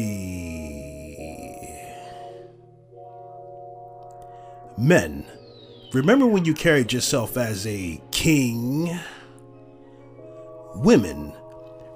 Men, 4.76 5.24
remember 5.94 6.26
when 6.26 6.44
you 6.44 6.52
carried 6.52 6.92
yourself 6.92 7.38
as 7.38 7.66
a 7.66 7.98
king? 8.10 9.00
Women, 10.74 11.32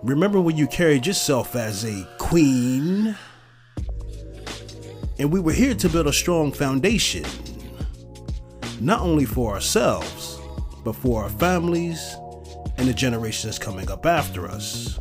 remember 0.03 0.41
when 0.41 0.57
you 0.57 0.67
carried 0.67 1.07
yourself 1.07 1.55
as 1.55 1.85
a 1.85 2.09
queen? 2.17 3.15
And 5.19 5.31
we 5.31 5.39
were 5.39 5.53
here 5.53 5.75
to 5.75 5.89
build 5.91 6.07
a 6.07 6.15
strong 6.15 6.51
foundation, 6.51 7.27
not 8.81 9.03
only 9.03 9.27
for 9.27 9.53
ourselves, 9.53 10.40
but 10.85 10.95
for 10.95 11.23
our 11.23 11.31
families 11.31 12.17
and 12.79 12.89
the 12.89 12.95
generations 12.95 13.59
coming 13.59 13.91
up 13.91 14.07
after 14.07 14.49
us. 14.49 14.99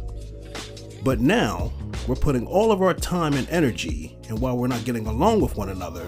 But 1.04 1.20
now, 1.20 1.72
we're 2.08 2.16
putting 2.16 2.46
all 2.46 2.72
of 2.72 2.82
our 2.82 2.94
time 2.94 3.34
and 3.34 3.48
energy, 3.50 4.18
and 4.28 4.40
while 4.40 4.58
we're 4.58 4.68
not 4.68 4.84
getting 4.84 5.08
along 5.08 5.42
with 5.42 5.56
one 5.56 5.70
another, 5.70 6.08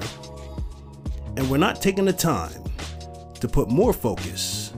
and 1.37 1.49
we're 1.49 1.57
not 1.57 1.81
taking 1.81 2.05
the 2.05 2.13
time 2.13 2.63
to 3.39 3.47
put 3.47 3.69
more 3.69 3.93
focus 3.93 4.73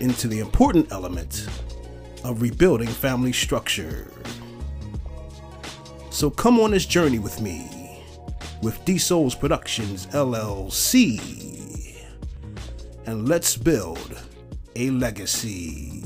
into 0.00 0.28
the 0.28 0.40
important 0.40 0.90
element 0.92 1.46
of 2.24 2.40
rebuilding 2.40 2.88
family 2.88 3.32
structure. 3.32 4.10
So 6.10 6.30
come 6.30 6.58
on 6.60 6.70
this 6.70 6.86
journey 6.86 7.18
with 7.18 7.40
me 7.40 8.02
with 8.62 8.82
D 8.84 8.96
Souls 8.96 9.34
Productions 9.34 10.06
LLC 10.06 11.63
and 13.06 13.28
let's 13.28 13.56
build 13.56 14.20
a 14.76 14.90
legacy. 14.90 16.03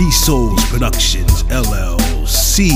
D 0.00 0.10
Souls 0.10 0.64
Productions 0.70 1.42
LLC. 1.50 2.70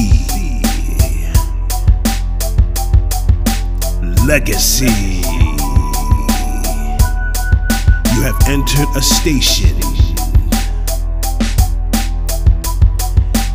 Legacy. 4.26 5.22
You 8.12 8.20
have 8.20 8.36
entered 8.46 8.88
a 8.94 9.00
station 9.00 9.80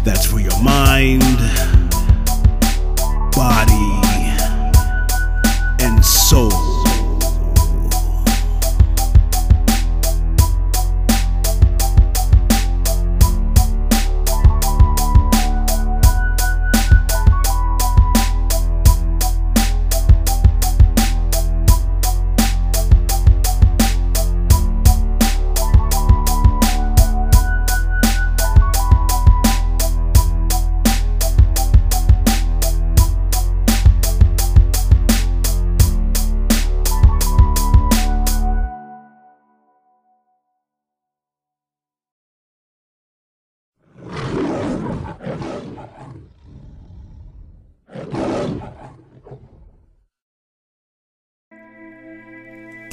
that's 0.04 0.26
for 0.26 0.40
your 0.40 0.64
mind, 0.64 1.22
body, 3.36 4.02
and 5.80 6.04
soul. 6.04 6.69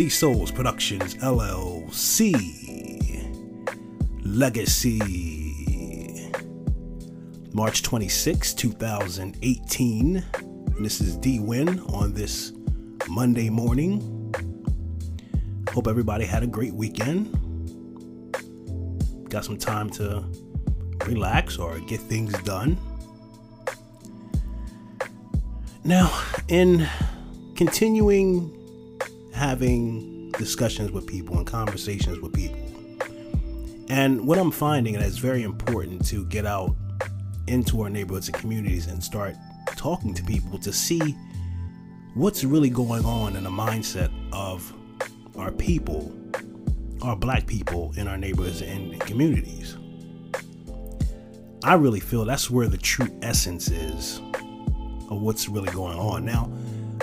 Souls 0.09 0.51
Productions 0.51 1.15
LLC 1.17 2.33
Legacy 4.25 4.99
March 7.53 7.83
26, 7.83 8.55
2018. 8.55 10.25
And 10.77 10.85
this 10.85 11.01
is 11.01 11.17
D 11.17 11.41
Win 11.41 11.81
on 11.81 12.13
this 12.13 12.53
Monday 13.09 13.49
morning. 13.49 14.33
Hope 15.71 15.87
everybody 15.89 16.25
had 16.25 16.43
a 16.43 16.47
great 16.47 16.75
weekend. 16.75 17.33
Got 19.31 19.45
some 19.45 19.59
time 19.59 19.91
to 19.91 20.25
relax 21.07 21.59
or 21.59 21.79
get 21.81 22.01
things 22.01 22.33
done. 22.43 22.77
Now, 25.85 26.13
in 26.49 26.87
continuing 27.55 28.56
having 29.37 30.31
discussions 30.33 30.91
with 30.91 31.07
people 31.07 31.37
and 31.37 31.47
conversations 31.47 32.19
with 32.21 32.33
people. 32.33 32.59
And 33.89 34.27
what 34.27 34.39
I'm 34.39 34.51
finding, 34.51 34.97
and 34.97 35.05
it's 35.05 35.19
very 35.19 35.43
important 35.43 36.05
to 36.07 36.25
get 36.25 36.47
out 36.47 36.75
into 37.47 37.83
our 37.83 37.91
neighborhoods 37.91 38.29
and 38.29 38.37
communities 38.37 38.87
and 38.87 39.03
start 39.03 39.37
talking 39.77 40.15
to 40.15 40.23
people 40.25 40.59
to 40.59 40.73
see 40.73 41.17
what's 42.15 42.45
really 42.45 42.71
going 42.71 43.05
on 43.05 43.37
in 43.37 43.45
the 43.45 43.51
mindset 43.51 44.11
of 44.33 44.73
our 45.37 45.53
people, 45.53 46.13
our 47.03 47.15
black 47.15 47.47
people 47.47 47.93
in 47.97 48.09
our 48.09 48.17
neighborhoods 48.17 48.63
and 48.63 48.99
communities. 49.01 49.77
I 51.63 51.75
really 51.75 52.01
feel 52.01 52.25
that's 52.25 52.51
where 52.51 52.69
the 52.69 52.79
true 52.79 53.09
essence 53.23 53.71
is 53.71 54.19
of 55.11 55.21
what's 55.21 55.49
really 55.49 55.71
going 55.73 55.99
on. 55.99 56.25
Now, 56.25 56.51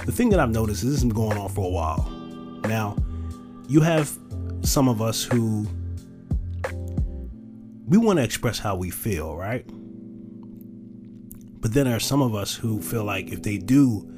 the 0.06 0.12
thing 0.12 0.30
that 0.30 0.40
I've 0.40 0.50
noticed 0.50 0.84
is 0.84 0.90
this 0.90 1.02
has 1.02 1.04
been 1.04 1.16
going 1.16 1.38
on 1.38 1.50
for 1.50 1.66
a 1.66 1.70
while. 1.70 2.13
Now, 2.68 2.98
you 3.68 3.82
have 3.82 4.12
some 4.62 4.88
of 4.88 5.02
us 5.02 5.24
who 5.24 5.68
we 7.86 7.98
want 7.98 8.20
to 8.20 8.24
express 8.24 8.60
how 8.60 8.76
we 8.76 8.90
feel, 8.90 9.36
right? 9.36 9.66
But 11.62 11.74
then 11.74 11.86
there 11.86 11.96
are 11.96 12.00
some 12.00 12.22
of 12.22 12.36
us 12.36 12.56
who 12.56 12.82
feel 12.82 13.04
like 13.04 13.32
if 13.32 13.44
they 13.44 13.58
do 13.58 14.10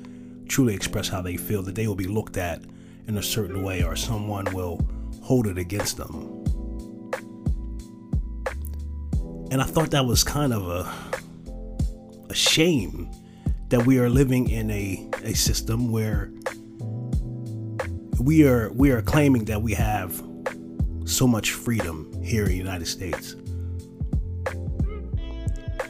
truly 0.48 0.74
express 0.74 1.08
how 1.08 1.22
they 1.22 1.38
feel, 1.38 1.62
that 1.64 1.76
they 1.76 1.88
will 1.88 1.96
be 1.96 2.08
looked 2.08 2.38
at 2.38 2.62
in 3.08 3.18
a 3.18 3.24
certain 3.24 3.64
way 3.64 3.84
or 3.84 3.96
someone 3.96 4.46
will 4.54 4.80
hold 5.22 5.48
it 5.48 5.58
against 5.58 5.98
them. 5.98 6.32
And 9.52 9.62
I 9.62 9.66
thought 9.66 9.92
that 9.92 10.06
was 10.06 10.24
kind 10.24 10.54
of 10.54 10.68
a 10.68 11.16
a 12.30 12.34
shame 12.34 13.10
that 13.70 13.86
we 13.86 13.98
are 14.00 14.10
living 14.10 14.50
in 14.50 14.70
a, 14.70 15.08
a 15.24 15.34
system 15.34 15.92
where 15.92 16.32
we 18.20 18.48
are 18.48 18.72
we 18.74 18.92
are 18.92 19.02
claiming 19.02 19.46
that 19.46 19.62
we 19.62 19.74
have 19.74 20.24
so 21.06 21.28
much 21.28 21.52
freedom 21.52 22.12
here 22.24 22.44
in 22.44 22.50
the 22.50 22.58
United 22.58 22.88
States. 22.88 23.36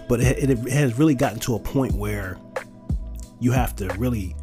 But 0.08 0.22
it, 0.22 0.50
it 0.50 0.58
has 0.70 1.00
really 1.00 1.16
gotten 1.16 1.40
to 1.40 1.56
a 1.56 1.60
point 1.60 1.94
where 1.94 2.38
you 3.40 3.52
have 3.52 3.76
to 3.78 3.88
really 3.98 4.36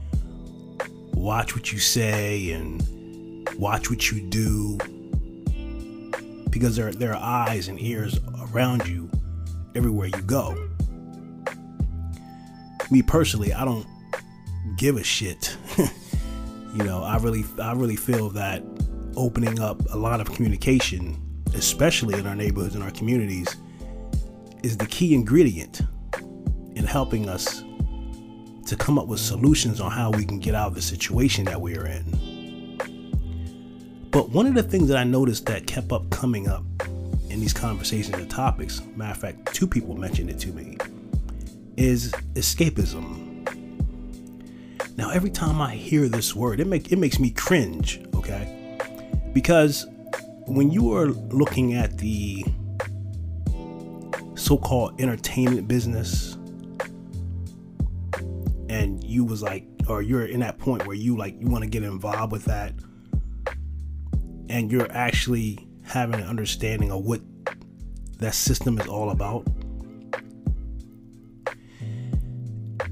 watch 1.14 1.54
what 1.54 1.72
you 1.72 1.78
say 1.78 2.50
and 2.52 3.48
watch 3.58 3.90
what 3.90 4.10
you 4.10 4.20
do 4.28 4.78
because 6.50 6.76
there, 6.76 6.92
there 6.92 7.14
are 7.14 7.48
eyes 7.48 7.68
and 7.68 7.80
ears 7.80 8.18
around 8.52 8.86
you 8.86 9.10
everywhere 9.74 10.08
you 10.08 10.22
go. 10.22 10.68
Me 12.90 13.02
personally, 13.02 13.52
I 13.54 13.64
don't 13.64 13.86
give 14.76 14.96
a 14.96 15.02
shit. 15.02 15.56
You 16.74 16.84
know, 16.84 17.02
I 17.02 17.16
really 17.18 17.44
I 17.60 17.72
really 17.72 17.96
feel 17.96 18.30
that 18.30 18.62
opening 19.16 19.60
up 19.60 19.82
a 19.90 19.96
lot 19.96 20.20
of 20.20 20.32
communication, 20.32 21.20
especially 21.54 22.18
in 22.18 22.26
our 22.26 22.34
neighborhoods 22.34 22.74
and 22.74 22.82
our 22.82 22.90
communities, 22.90 23.56
is 24.62 24.76
the 24.76 24.86
key 24.86 25.14
ingredient 25.14 25.82
in 26.74 26.84
helping 26.84 27.28
us 27.28 27.62
to 28.66 28.76
come 28.76 28.98
up 28.98 29.06
with 29.06 29.20
solutions 29.20 29.80
on 29.80 29.90
how 29.90 30.10
we 30.10 30.24
can 30.24 30.38
get 30.38 30.54
out 30.54 30.68
of 30.68 30.74
the 30.74 30.82
situation 30.82 31.44
that 31.44 31.60
we 31.60 31.76
are 31.76 31.86
in. 31.86 32.04
But 34.10 34.30
one 34.30 34.46
of 34.46 34.54
the 34.54 34.62
things 34.62 34.88
that 34.88 34.96
I 34.96 35.04
noticed 35.04 35.46
that 35.46 35.66
kept 35.66 35.92
up 35.92 36.08
coming 36.10 36.48
up 36.48 36.64
in 37.28 37.40
these 37.40 37.52
conversations 37.52 38.16
and 38.16 38.30
topics, 38.30 38.80
matter 38.94 39.12
of 39.12 39.18
fact, 39.18 39.54
two 39.54 39.66
people 39.66 39.96
mentioned 39.96 40.30
it 40.30 40.38
to 40.40 40.48
me, 40.48 40.76
is 41.76 42.12
escapism. 42.34 43.31
Now, 44.96 45.10
every 45.10 45.30
time 45.30 45.60
I 45.60 45.74
hear 45.74 46.08
this 46.08 46.34
word, 46.34 46.60
it 46.60 46.66
make 46.66 46.92
it 46.92 46.96
makes 46.98 47.18
me 47.18 47.30
cringe. 47.30 48.00
Okay, 48.14 48.78
because 49.32 49.86
when 50.46 50.70
you 50.70 50.94
are 50.94 51.06
looking 51.06 51.74
at 51.74 51.98
the 51.98 52.44
so-called 54.34 55.00
entertainment 55.00 55.68
business 55.68 56.34
and 58.68 59.02
you 59.04 59.24
was 59.24 59.40
like 59.40 59.64
or 59.88 60.02
you're 60.02 60.26
in 60.26 60.40
that 60.40 60.58
point 60.58 60.86
where 60.86 60.96
you 60.96 61.16
like 61.16 61.40
you 61.40 61.46
want 61.46 61.62
to 61.62 61.70
get 61.70 61.82
involved 61.82 62.32
with 62.32 62.44
that 62.46 62.74
and 64.48 64.72
you're 64.72 64.90
actually 64.90 65.64
having 65.84 66.16
an 66.16 66.26
understanding 66.26 66.90
of 66.90 67.04
what 67.04 67.20
that 68.18 68.34
system 68.34 68.78
is 68.80 68.86
all 68.86 69.10
about 69.10 69.44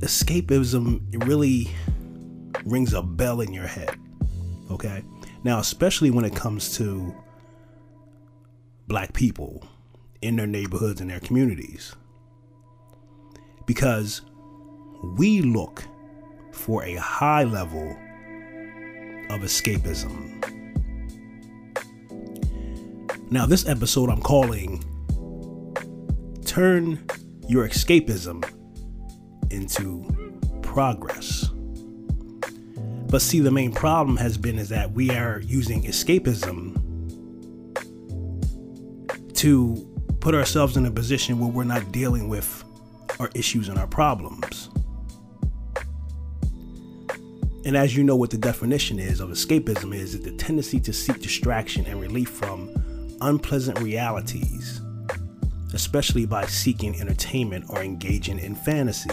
escapism 0.00 1.02
really 1.26 1.68
rings 2.64 2.92
a 2.92 3.02
bell 3.02 3.40
in 3.40 3.52
your 3.52 3.66
head 3.66 3.98
okay 4.70 5.02
now 5.44 5.58
especially 5.58 6.10
when 6.10 6.24
it 6.24 6.34
comes 6.34 6.76
to 6.76 7.14
black 8.90 9.12
people 9.12 9.62
in 10.22 10.36
their 10.36 10.46
neighborhoods 10.46 11.00
and 11.00 11.10
their 11.10 11.20
communities. 11.20 11.94
Because 13.66 14.22
we 15.16 15.40
look 15.42 15.84
for 16.52 16.82
a 16.84 16.96
high 16.96 17.44
level 17.44 17.88
of 19.30 19.40
escapism. 19.42 20.36
Now, 23.30 23.46
this 23.46 23.66
episode 23.68 24.10
I'm 24.10 24.20
calling 24.20 24.82
Turn 26.44 26.98
Your 27.48 27.68
Escapism 27.68 28.44
into 29.52 30.04
Progress. 30.62 31.49
But 33.10 33.22
see, 33.22 33.40
the 33.40 33.50
main 33.50 33.72
problem 33.72 34.16
has 34.18 34.38
been 34.38 34.56
is 34.56 34.68
that 34.68 34.92
we 34.92 35.10
are 35.10 35.40
using 35.40 35.82
escapism 35.82 36.76
to 39.34 39.86
put 40.20 40.34
ourselves 40.34 40.76
in 40.76 40.86
a 40.86 40.92
position 40.92 41.40
where 41.40 41.48
we're 41.48 41.64
not 41.64 41.90
dealing 41.90 42.28
with 42.28 42.62
our 43.18 43.28
issues 43.34 43.68
and 43.68 43.78
our 43.78 43.88
problems. 43.88 44.70
And 47.64 47.76
as 47.76 47.96
you 47.96 48.04
know 48.04 48.14
what 48.14 48.30
the 48.30 48.38
definition 48.38 49.00
is 49.00 49.18
of 49.18 49.30
escapism 49.30 49.92
is, 49.92 50.14
it's 50.14 50.24
the 50.24 50.32
tendency 50.32 50.78
to 50.80 50.92
seek 50.92 51.20
distraction 51.20 51.86
and 51.86 52.00
relief 52.00 52.30
from 52.30 52.70
unpleasant 53.22 53.80
realities, 53.80 54.80
especially 55.74 56.26
by 56.26 56.46
seeking 56.46 56.98
entertainment 57.00 57.64
or 57.70 57.82
engaging 57.82 58.38
in 58.38 58.54
fantasy. 58.54 59.10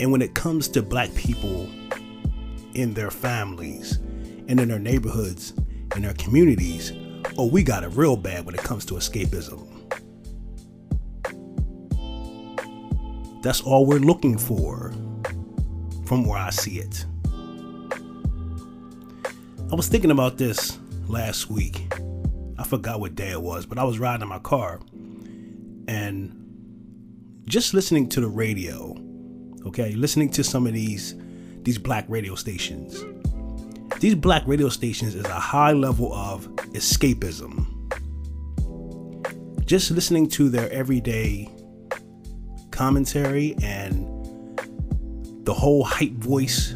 And 0.00 0.10
when 0.10 0.22
it 0.22 0.34
comes 0.34 0.68
to 0.68 0.82
black 0.82 1.14
people 1.14 1.68
in 2.74 2.94
their 2.94 3.10
families 3.10 3.98
and 4.48 4.60
in 4.60 4.68
their 4.68 4.78
neighborhoods 4.78 5.52
and 5.94 6.04
their 6.04 6.14
communities, 6.14 6.92
oh, 7.38 7.46
we 7.46 7.62
got 7.62 7.84
it 7.84 7.88
real 7.88 8.16
bad 8.16 8.44
when 8.46 8.54
it 8.54 8.62
comes 8.62 8.84
to 8.86 8.94
escapism. 8.94 9.68
That's 13.42 13.60
all 13.60 13.86
we're 13.86 13.98
looking 13.98 14.38
for 14.38 14.92
from 16.06 16.24
where 16.24 16.38
I 16.38 16.50
see 16.50 16.78
it. 16.78 17.04
I 19.70 19.74
was 19.74 19.88
thinking 19.88 20.10
about 20.10 20.38
this 20.38 20.78
last 21.08 21.50
week. 21.50 21.92
I 22.58 22.64
forgot 22.64 23.00
what 23.00 23.14
day 23.14 23.30
it 23.30 23.42
was, 23.42 23.66
but 23.66 23.78
I 23.78 23.84
was 23.84 23.98
riding 23.98 24.22
in 24.22 24.28
my 24.28 24.38
car 24.38 24.80
and 25.88 26.38
just 27.46 27.74
listening 27.74 28.08
to 28.10 28.20
the 28.20 28.28
radio, 28.28 28.96
okay, 29.66 29.92
listening 29.94 30.30
to 30.30 30.44
some 30.44 30.66
of 30.66 30.72
these 30.72 31.14
these 31.64 31.78
black 31.78 32.04
radio 32.08 32.34
stations 32.34 33.04
these 34.02 34.16
black 34.16 34.42
radio 34.46 34.68
stations 34.68 35.14
is 35.14 35.24
a 35.26 35.38
high 35.38 35.70
level 35.70 36.12
of 36.12 36.48
escapism. 36.72 37.68
Just 39.64 39.92
listening 39.92 40.28
to 40.30 40.48
their 40.48 40.68
everyday 40.72 41.48
commentary 42.72 43.54
and 43.62 44.04
the 45.46 45.54
whole 45.54 45.84
hype 45.84 46.14
voice. 46.14 46.74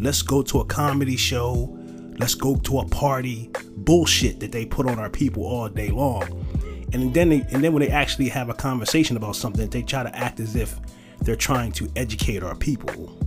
Let's 0.00 0.22
go 0.22 0.40
to 0.44 0.60
a 0.60 0.64
comedy 0.64 1.18
show. 1.18 1.78
Let's 2.18 2.34
go 2.34 2.56
to 2.56 2.78
a 2.78 2.88
party. 2.88 3.50
Bullshit 3.76 4.40
that 4.40 4.52
they 4.52 4.64
put 4.64 4.88
on 4.88 4.98
our 4.98 5.10
people 5.10 5.44
all 5.44 5.68
day 5.68 5.90
long. 5.90 6.46
And 6.94 7.12
then 7.12 7.28
they, 7.28 7.42
and 7.50 7.62
then 7.62 7.74
when 7.74 7.82
they 7.82 7.90
actually 7.90 8.30
have 8.30 8.48
a 8.48 8.54
conversation 8.54 9.18
about 9.18 9.36
something, 9.36 9.68
they 9.68 9.82
try 9.82 10.02
to 10.02 10.16
act 10.16 10.40
as 10.40 10.56
if 10.56 10.80
they're 11.20 11.36
trying 11.36 11.72
to 11.72 11.90
educate 11.94 12.42
our 12.42 12.54
people 12.54 13.18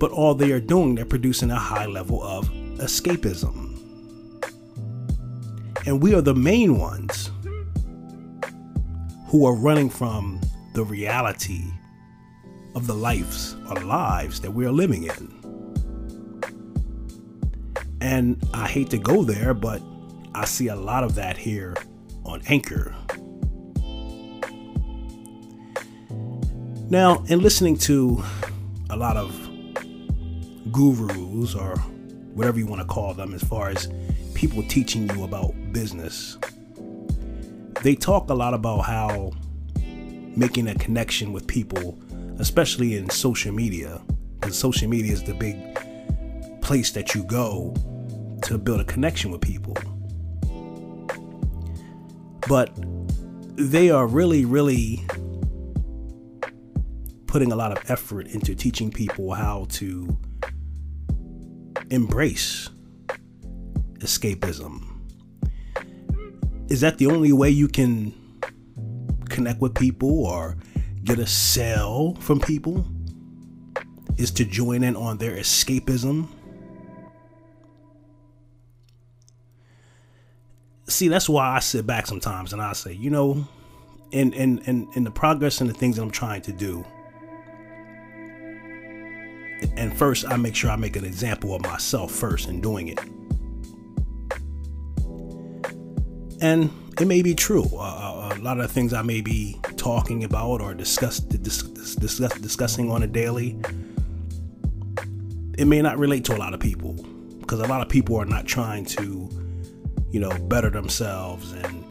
but 0.00 0.10
all 0.10 0.34
they 0.34 0.50
are 0.50 0.60
doing, 0.60 0.94
they're 0.94 1.04
producing 1.04 1.50
a 1.50 1.58
high 1.58 1.84
level 1.84 2.22
of 2.22 2.50
escapism. 2.78 3.76
And 5.86 6.02
we 6.02 6.14
are 6.14 6.22
the 6.22 6.34
main 6.34 6.78
ones 6.78 7.30
who 9.28 9.44
are 9.44 9.54
running 9.54 9.90
from 9.90 10.40
the 10.72 10.82
reality 10.82 11.62
of 12.74 12.86
the 12.86 12.94
lives 12.94 13.54
or 13.68 13.76
lives 13.82 14.40
that 14.40 14.50
we 14.50 14.64
are 14.64 14.72
living 14.72 15.04
in. 15.04 15.36
And 18.00 18.42
I 18.54 18.66
hate 18.66 18.88
to 18.90 18.98
go 18.98 19.22
there, 19.22 19.52
but 19.52 19.82
I 20.34 20.46
see 20.46 20.68
a 20.68 20.76
lot 20.76 21.04
of 21.04 21.14
that 21.16 21.36
here 21.36 21.76
on 22.24 22.40
Anchor. 22.48 22.94
Now, 26.88 27.22
in 27.28 27.40
listening 27.40 27.76
to 27.78 28.24
a 28.88 28.96
lot 28.96 29.18
of 29.18 29.49
gurus 30.72 31.54
or 31.54 31.76
whatever 32.34 32.58
you 32.58 32.66
want 32.66 32.80
to 32.80 32.86
call 32.86 33.14
them, 33.14 33.34
as 33.34 33.42
far 33.42 33.68
as 33.68 33.88
people 34.34 34.62
teaching 34.64 35.08
you 35.10 35.24
about 35.24 35.54
business. 35.72 36.38
They 37.82 37.94
talk 37.94 38.28
a 38.30 38.34
lot 38.34 38.54
about 38.54 38.80
how 38.80 39.32
making 40.36 40.68
a 40.68 40.74
connection 40.74 41.32
with 41.32 41.46
people, 41.46 41.98
especially 42.38 42.96
in 42.96 43.10
social 43.10 43.52
media, 43.52 44.00
because 44.38 44.58
social 44.58 44.88
media 44.88 45.12
is 45.12 45.22
the 45.22 45.34
big 45.34 45.56
place 46.60 46.90
that 46.92 47.14
you 47.14 47.24
go 47.24 47.74
to 48.42 48.58
build 48.58 48.80
a 48.80 48.84
connection 48.84 49.30
with 49.30 49.40
people. 49.40 49.76
But 52.48 52.70
they 53.56 53.90
are 53.90 54.06
really, 54.06 54.44
really 54.44 55.04
putting 57.26 57.52
a 57.52 57.56
lot 57.56 57.70
of 57.70 57.90
effort 57.90 58.26
into 58.28 58.54
teaching 58.54 58.90
people 58.90 59.32
how 59.32 59.66
to 59.70 60.18
embrace 61.90 62.70
escapism. 63.98 64.86
Is 66.68 66.80
that 66.80 66.98
the 66.98 67.06
only 67.06 67.32
way 67.32 67.50
you 67.50 67.68
can 67.68 68.14
connect 69.28 69.60
with 69.60 69.74
people 69.74 70.24
or 70.24 70.56
get 71.04 71.18
a 71.18 71.26
sale 71.26 72.14
from 72.20 72.40
people? 72.40 72.86
Is 74.16 74.30
to 74.32 74.44
join 74.44 74.84
in 74.84 74.96
on 74.96 75.18
their 75.18 75.36
escapism? 75.36 76.28
See, 80.86 81.08
that's 81.08 81.28
why 81.28 81.56
I 81.56 81.60
sit 81.60 81.86
back 81.86 82.06
sometimes 82.06 82.52
and 82.52 82.60
I 82.60 82.72
say, 82.74 82.92
you 82.92 83.10
know, 83.10 83.46
in 84.12 84.32
in 84.32 84.58
in, 84.60 84.88
in 84.94 85.04
the 85.04 85.10
progress 85.10 85.60
and 85.60 85.70
the 85.70 85.74
things 85.74 85.96
that 85.96 86.02
I'm 86.02 86.10
trying 86.10 86.42
to 86.42 86.52
do, 86.52 86.84
and 89.76 89.96
first 89.96 90.26
I 90.26 90.36
make 90.36 90.54
sure 90.54 90.70
I 90.70 90.76
make 90.76 90.96
an 90.96 91.04
example 91.04 91.54
of 91.54 91.62
myself 91.62 92.12
first 92.12 92.48
in 92.48 92.60
doing 92.60 92.88
it. 92.88 93.00
And 96.42 96.70
it 96.98 97.06
may 97.06 97.22
be 97.22 97.34
true. 97.34 97.64
Uh, 97.72 98.34
a 98.34 98.38
lot 98.40 98.58
of 98.58 98.62
the 98.62 98.72
things 98.72 98.92
I 98.92 99.02
may 99.02 99.20
be 99.20 99.58
talking 99.76 100.24
about 100.24 100.60
or 100.60 100.74
discuss, 100.74 101.20
discuss, 101.20 102.34
discussing 102.38 102.90
on 102.90 103.02
a 103.02 103.06
daily, 103.06 103.58
it 105.58 105.66
may 105.66 105.82
not 105.82 105.98
relate 105.98 106.24
to 106.26 106.36
a 106.36 106.38
lot 106.38 106.54
of 106.54 106.60
people 106.60 106.94
because 107.40 107.60
a 107.60 107.66
lot 107.66 107.82
of 107.82 107.88
people 107.88 108.16
are 108.16 108.24
not 108.24 108.46
trying 108.46 108.84
to, 108.86 109.28
you 110.10 110.20
know, 110.20 110.30
better 110.48 110.70
themselves 110.70 111.52
and 111.52 111.84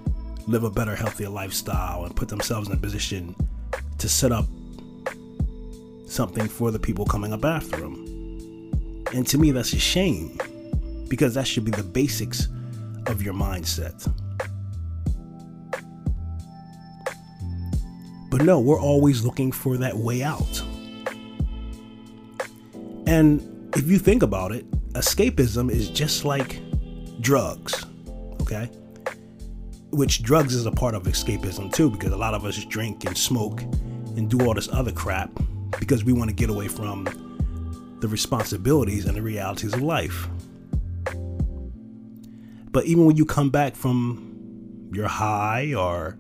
live 0.48 0.64
a 0.64 0.70
better, 0.72 0.96
healthier 0.96 1.30
lifestyle 1.30 2.06
and 2.06 2.16
put 2.16 2.28
themselves 2.28 2.70
in 2.70 2.76
a 2.76 2.80
position 2.80 3.36
to 4.00 4.10
set 4.10 4.32
up 4.32 4.46
something 6.12 6.48
for 6.48 6.72
the 6.72 6.80
people 6.80 7.06
coming 7.06 7.34
up 7.34 7.46
after 7.46 7.78
him. 7.78 8.06
And 9.14 9.26
to 9.28 9.38
me, 9.38 9.52
that's 9.52 9.74
a 9.74 9.80
shame 9.80 10.38
because 11.08 11.34
that 11.34 11.48
should 11.48 11.66
be 11.66 11.72
the 11.72 11.84
basics 11.84 12.48
of 13.08 13.24
your 13.24 13.34
mindset. 13.34 14.12
But 18.30 18.44
no, 18.44 18.60
we're 18.60 18.80
always 18.80 19.26
looking 19.26 19.52
for 19.52 19.78
that 19.78 19.98
way 19.98 20.22
out. 20.22 20.64
And 23.08 23.76
if 23.76 23.90
you 23.90 23.98
think 23.98 24.22
about 24.22 24.52
it, 24.52 24.70
escapism 24.94 25.72
is 25.72 25.90
just 25.90 26.26
like 26.26 26.62
drugs. 27.22 27.86
okay? 28.42 28.70
Which 29.92 30.22
drugs 30.22 30.54
is 30.54 30.68
a 30.68 30.72
part 30.72 30.94
of 30.94 31.04
escapism 31.04 31.74
too, 31.74 31.90
because 31.90 32.12
a 32.12 32.18
lot 32.18 32.36
of 32.36 32.46
us 32.46 32.64
drink 32.66 33.06
and 33.06 33.18
smoke 33.18 33.62
and 34.16 34.30
do 34.30 34.46
all 34.46 34.54
this 34.54 34.70
other 34.72 34.92
crap 34.92 35.32
because 35.80 36.04
we 36.04 36.14
want 36.14 36.30
to 36.30 36.36
get 36.36 36.50
away 36.50 36.68
from 36.68 37.06
the 38.00 38.08
responsibilities 38.08 39.06
and 39.06 39.16
the 39.16 39.22
realities 39.22 39.74
of 39.74 39.82
life. 39.82 40.28
But 42.72 42.86
even 42.86 43.06
when 43.06 43.16
you 43.16 43.26
come 43.26 43.50
back 43.50 43.76
from 43.76 44.90
your 44.94 45.08
high 45.08 45.74
or 45.74 46.18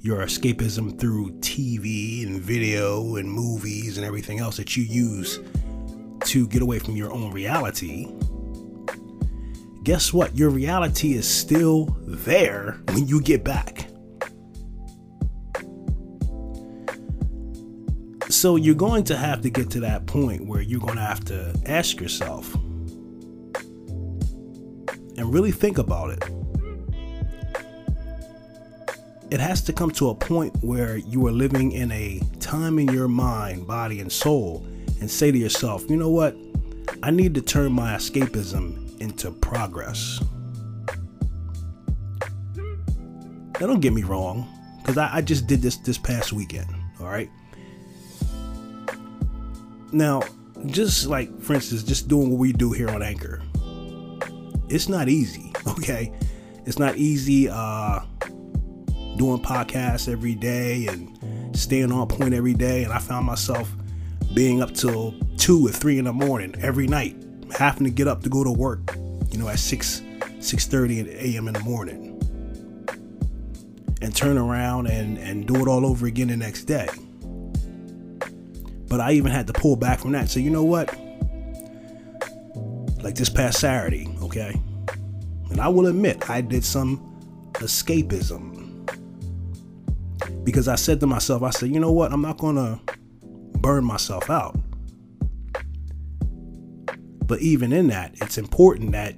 your 0.00 0.18
escapism 0.18 0.98
through 0.98 1.30
TV 1.40 2.26
and 2.26 2.40
video 2.40 3.16
and 3.16 3.30
movies 3.30 3.96
and 3.96 4.06
everything 4.06 4.38
else 4.38 4.56
that 4.56 4.76
you 4.76 4.84
use 4.84 5.40
to 6.24 6.46
get 6.48 6.62
away 6.62 6.78
from 6.78 6.96
your 6.96 7.12
own 7.12 7.30
reality, 7.32 8.12
guess 9.82 10.12
what? 10.12 10.36
Your 10.36 10.50
reality 10.50 11.14
is 11.14 11.28
still 11.28 11.96
there 12.02 12.80
when 12.88 13.06
you 13.06 13.20
get 13.20 13.44
back. 13.44 13.88
So 18.44 18.56
you're 18.56 18.74
going 18.74 19.04
to 19.04 19.16
have 19.16 19.40
to 19.40 19.48
get 19.48 19.70
to 19.70 19.80
that 19.80 20.04
point 20.04 20.44
where 20.44 20.60
you're 20.60 20.78
going 20.78 20.96
to 20.96 21.00
have 21.00 21.24
to 21.24 21.58
ask 21.64 21.98
yourself 21.98 22.52
and 25.16 25.32
really 25.32 25.50
think 25.50 25.78
about 25.78 26.10
it. 26.10 26.22
It 29.30 29.40
has 29.40 29.62
to 29.62 29.72
come 29.72 29.90
to 29.92 30.10
a 30.10 30.14
point 30.14 30.54
where 30.60 30.98
you 30.98 31.26
are 31.26 31.32
living 31.32 31.72
in 31.72 31.90
a 31.90 32.20
time 32.38 32.78
in 32.78 32.88
your 32.88 33.08
mind, 33.08 33.66
body, 33.66 34.00
and 34.00 34.12
soul 34.12 34.62
and 35.00 35.10
say 35.10 35.32
to 35.32 35.38
yourself, 35.38 35.88
you 35.88 35.96
know 35.96 36.10
what? 36.10 36.36
I 37.02 37.10
need 37.10 37.34
to 37.36 37.40
turn 37.40 37.72
my 37.72 37.94
escapism 37.94 39.00
into 39.00 39.30
progress. 39.30 40.20
Now, 43.58 43.68
don't 43.68 43.80
get 43.80 43.94
me 43.94 44.02
wrong, 44.02 44.46
because 44.82 44.98
I, 44.98 45.14
I 45.14 45.22
just 45.22 45.46
did 45.46 45.62
this 45.62 45.78
this 45.78 45.96
past 45.96 46.34
weekend, 46.34 46.68
all 47.00 47.06
right? 47.06 47.30
Now, 49.94 50.22
just 50.66 51.06
like, 51.06 51.40
for 51.40 51.54
instance, 51.54 51.84
just 51.84 52.08
doing 52.08 52.30
what 52.30 52.38
we 52.38 52.52
do 52.52 52.72
here 52.72 52.90
on 52.90 53.00
Anchor, 53.00 53.40
it's 54.68 54.88
not 54.88 55.08
easy, 55.08 55.52
okay? 55.68 56.12
It's 56.66 56.80
not 56.80 56.96
easy 56.96 57.48
uh, 57.48 58.00
doing 59.16 59.40
podcasts 59.40 60.10
every 60.10 60.34
day 60.34 60.88
and 60.88 61.56
staying 61.56 61.92
on 61.92 62.08
point 62.08 62.34
every 62.34 62.54
day. 62.54 62.82
And 62.82 62.92
I 62.92 62.98
found 62.98 63.24
myself 63.24 63.72
being 64.34 64.60
up 64.60 64.74
till 64.74 65.14
two 65.36 65.64
or 65.64 65.70
three 65.70 66.00
in 66.00 66.06
the 66.06 66.12
morning 66.12 66.56
every 66.58 66.88
night, 66.88 67.14
having 67.56 67.84
to 67.84 67.90
get 67.90 68.08
up 68.08 68.24
to 68.24 68.28
go 68.28 68.42
to 68.42 68.50
work, 68.50 68.96
you 69.30 69.38
know, 69.38 69.48
at 69.48 69.60
six, 69.60 70.02
six 70.40 70.66
thirty 70.66 71.08
a.m. 71.08 71.46
in 71.46 71.54
the 71.54 71.60
morning, 71.60 72.20
and 74.02 74.12
turn 74.16 74.38
around 74.38 74.88
and 74.88 75.18
and 75.18 75.46
do 75.46 75.54
it 75.56 75.68
all 75.68 75.86
over 75.86 76.06
again 76.06 76.28
the 76.28 76.36
next 76.36 76.64
day. 76.64 76.88
But 78.94 79.00
I 79.00 79.10
even 79.14 79.32
had 79.32 79.48
to 79.48 79.52
pull 79.52 79.74
back 79.74 79.98
from 79.98 80.12
that. 80.12 80.30
So 80.30 80.38
you 80.38 80.50
know 80.50 80.62
what? 80.62 80.96
Like 83.02 83.16
this 83.16 83.28
past 83.28 83.58
Saturday, 83.58 84.08
okay, 84.22 84.54
and 85.50 85.60
I 85.60 85.66
will 85.66 85.88
admit 85.88 86.30
I 86.30 86.40
did 86.40 86.64
some 86.64 87.50
escapism 87.54 88.86
because 90.44 90.68
I 90.68 90.76
said 90.76 91.00
to 91.00 91.08
myself, 91.08 91.42
I 91.42 91.50
said, 91.50 91.70
you 91.70 91.80
know 91.80 91.90
what? 91.90 92.12
I'm 92.12 92.22
not 92.22 92.38
gonna 92.38 92.80
burn 93.58 93.84
myself 93.84 94.30
out. 94.30 94.56
But 97.26 97.40
even 97.40 97.72
in 97.72 97.88
that, 97.88 98.14
it's 98.22 98.38
important 98.38 98.92
that 98.92 99.16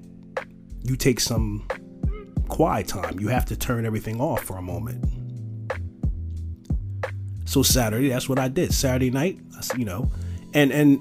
you 0.85 0.97
take 0.97 1.21
some 1.21 1.69
quiet 2.49 2.89
time. 2.89 3.21
You 3.21 3.29
have 3.29 3.45
to 3.45 3.57
turn 3.59 3.85
everything 3.85 4.23
off 4.23 4.43
for 4.43 4.57
a 4.57 4.63
moment. 4.63 5.05
So 7.47 7.63
Saturday, 7.63 8.09
that's 8.09 8.29
what 8.29 8.39
I 8.39 8.49
did. 8.49 8.75
Saturday 8.75 9.11
night, 9.11 9.39
you 9.77 9.85
know, 9.85 10.11
and 10.53 10.73
and 10.73 11.01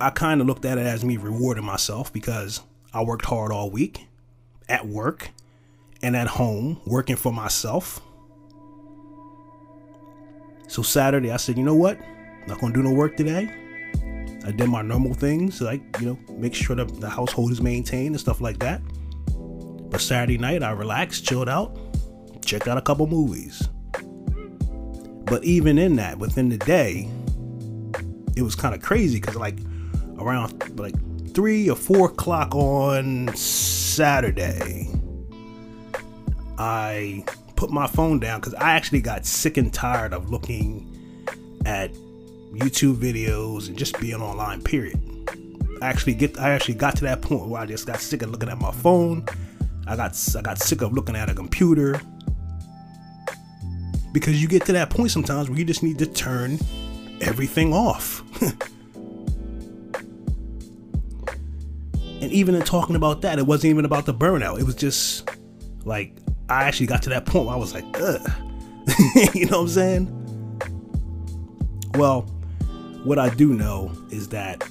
I 0.00 0.10
kind 0.10 0.40
of 0.40 0.46
looked 0.46 0.64
at 0.64 0.78
it 0.78 0.86
as 0.86 1.04
me 1.04 1.16
rewarding 1.16 1.64
myself 1.64 2.12
because 2.12 2.60
I 2.94 3.02
worked 3.02 3.24
hard 3.24 3.52
all 3.52 3.70
week 3.70 4.06
at 4.68 4.86
work 4.86 5.30
and 6.02 6.16
at 6.16 6.28
home 6.28 6.80
working 6.86 7.16
for 7.16 7.32
myself. 7.32 8.00
So 10.68 10.82
Saturday, 10.82 11.30
I 11.30 11.36
said, 11.36 11.58
you 11.58 11.64
know 11.64 11.74
what? 11.74 11.98
Not 12.46 12.60
gonna 12.60 12.72
do 12.72 12.82
no 12.82 12.92
work 12.92 13.16
today. 13.16 13.52
I 14.44 14.50
did 14.50 14.68
my 14.68 14.82
normal 14.82 15.14
things, 15.14 15.60
like 15.60 15.82
you 16.00 16.06
know, 16.06 16.18
make 16.32 16.54
sure 16.54 16.74
the, 16.76 16.84
the 16.84 17.08
household 17.08 17.52
is 17.52 17.60
maintained 17.60 18.14
and 18.14 18.20
stuff 18.20 18.40
like 18.40 18.58
that. 18.60 18.80
But 19.90 20.00
Saturday 20.00 20.38
night, 20.38 20.62
I 20.62 20.70
relaxed, 20.70 21.26
chilled 21.26 21.48
out, 21.48 21.76
checked 22.44 22.66
out 22.66 22.78
a 22.78 22.82
couple 22.82 23.06
movies. 23.06 23.68
But 25.32 25.44
even 25.44 25.78
in 25.78 25.96
that, 25.96 26.18
within 26.18 26.50
the 26.50 26.58
day, 26.58 27.08
it 28.36 28.42
was 28.42 28.54
kind 28.54 28.74
of 28.74 28.82
crazy 28.82 29.18
because 29.18 29.34
like 29.34 29.56
around 30.18 30.78
like 30.78 30.92
three 31.32 31.70
or 31.70 31.74
four 31.74 32.08
o'clock 32.10 32.54
on 32.54 33.34
Saturday, 33.34 34.90
I 36.58 37.24
put 37.56 37.70
my 37.70 37.86
phone 37.86 38.20
down 38.20 38.40
because 38.40 38.52
I 38.52 38.72
actually 38.72 39.00
got 39.00 39.24
sick 39.24 39.56
and 39.56 39.72
tired 39.72 40.12
of 40.12 40.28
looking 40.28 40.86
at 41.64 41.94
YouTube 42.52 42.96
videos 42.96 43.68
and 43.68 43.78
just 43.78 43.98
being 44.00 44.20
online. 44.20 44.60
Period. 44.60 45.00
I 45.80 45.86
actually 45.86 46.12
get 46.12 46.38
I 46.38 46.50
actually 46.50 46.74
got 46.74 46.94
to 46.96 47.04
that 47.04 47.22
point 47.22 47.46
where 47.48 47.62
I 47.62 47.64
just 47.64 47.86
got 47.86 48.02
sick 48.02 48.20
of 48.20 48.28
looking 48.28 48.50
at 48.50 48.58
my 48.58 48.70
phone. 48.70 49.24
I 49.86 49.96
got 49.96 50.14
I 50.36 50.42
got 50.42 50.58
sick 50.58 50.82
of 50.82 50.92
looking 50.92 51.16
at 51.16 51.30
a 51.30 51.34
computer. 51.34 51.98
Because 54.12 54.40
you 54.40 54.48
get 54.48 54.66
to 54.66 54.72
that 54.74 54.90
point 54.90 55.10
sometimes 55.10 55.48
where 55.48 55.58
you 55.58 55.64
just 55.64 55.82
need 55.82 55.98
to 55.98 56.06
turn 56.06 56.58
everything 57.20 57.72
off. 57.72 58.22
and 62.20 62.30
even 62.30 62.54
in 62.54 62.62
talking 62.62 62.94
about 62.94 63.22
that, 63.22 63.38
it 63.38 63.46
wasn't 63.46 63.70
even 63.70 63.84
about 63.84 64.06
the 64.06 64.14
burnout. 64.14 64.60
It 64.60 64.64
was 64.64 64.74
just 64.74 65.28
like 65.84 66.16
I 66.48 66.64
actually 66.64 66.86
got 66.86 67.02
to 67.04 67.10
that 67.10 67.26
point 67.26 67.46
where 67.46 67.54
I 67.54 67.58
was 67.58 67.72
like, 67.72 67.84
ugh. 68.00 68.30
you 69.34 69.46
know 69.46 69.58
what 69.58 69.62
I'm 69.62 69.68
saying? 69.68 70.18
Well, 71.94 72.22
what 73.04 73.18
I 73.18 73.30
do 73.34 73.54
know 73.54 73.92
is 74.10 74.28
that 74.28 74.62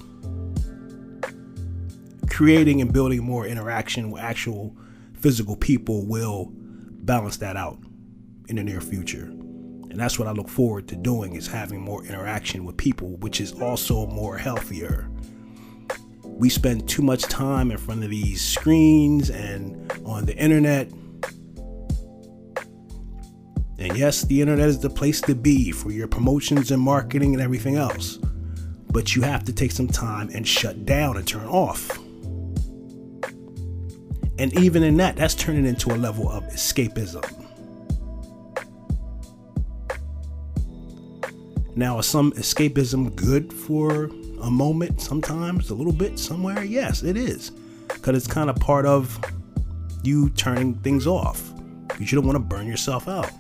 creating 2.29 2.81
and 2.81 2.93
building 2.93 3.23
more 3.23 3.45
interaction 3.45 4.11
with 4.11 4.21
actual 4.21 4.75
physical 5.13 5.55
people 5.55 6.05
will 6.05 6.49
balance 6.53 7.37
that 7.37 7.57
out 7.57 7.77
in 8.51 8.57
the 8.57 8.63
near 8.63 8.81
future. 8.81 9.23
And 9.23 9.99
that's 9.99 10.19
what 10.19 10.27
I 10.27 10.31
look 10.31 10.47
forward 10.47 10.87
to 10.89 10.95
doing 10.95 11.33
is 11.35 11.47
having 11.47 11.81
more 11.81 12.05
interaction 12.05 12.63
with 12.63 12.77
people, 12.77 13.17
which 13.17 13.41
is 13.41 13.51
also 13.59 14.05
more 14.05 14.37
healthier. 14.37 15.09
We 16.23 16.49
spend 16.49 16.87
too 16.87 17.01
much 17.01 17.23
time 17.23 17.71
in 17.71 17.79
front 17.79 18.03
of 18.03 18.11
these 18.11 18.41
screens 18.41 19.31
and 19.31 19.91
on 20.05 20.25
the 20.25 20.37
internet. 20.37 20.91
And 23.79 23.97
yes, 23.97 24.21
the 24.21 24.39
internet 24.39 24.67
is 24.67 24.79
the 24.79 24.91
place 24.91 25.19
to 25.21 25.33
be 25.33 25.71
for 25.71 25.91
your 25.91 26.07
promotions 26.07 26.69
and 26.69 26.79
marketing 26.79 27.33
and 27.33 27.41
everything 27.41 27.77
else 27.77 28.19
but 28.91 29.15
you 29.15 29.21
have 29.21 29.43
to 29.45 29.53
take 29.53 29.71
some 29.71 29.87
time 29.87 30.29
and 30.33 30.47
shut 30.47 30.85
down 30.85 31.17
and 31.17 31.27
turn 31.27 31.47
off. 31.47 31.97
And 34.37 34.53
even 34.57 34.83
in 34.83 34.97
that, 34.97 35.15
that's 35.15 35.35
turning 35.35 35.65
into 35.65 35.93
a 35.93 35.97
level 35.97 36.29
of 36.29 36.43
escapism. 36.45 37.40
Now, 41.81 41.97
is 41.97 42.05
some 42.05 42.31
escapism 42.33 43.15
good 43.15 43.51
for 43.51 44.03
a 44.43 44.51
moment, 44.51 45.01
sometimes, 45.01 45.71
a 45.71 45.73
little 45.73 45.91
bit, 45.91 46.19
somewhere? 46.19 46.63
Yes, 46.63 47.01
it 47.01 47.17
is. 47.17 47.49
Because 47.87 48.15
it's 48.15 48.27
kind 48.27 48.51
of 48.51 48.55
part 48.57 48.85
of 48.85 49.19
you 50.03 50.29
turning 50.29 50.75
things 50.75 51.07
off. 51.07 51.51
You 51.99 52.05
don't 52.05 52.27
want 52.27 52.35
to 52.35 52.39
burn 52.39 52.67
yourself 52.67 53.07
out. 53.07 53.31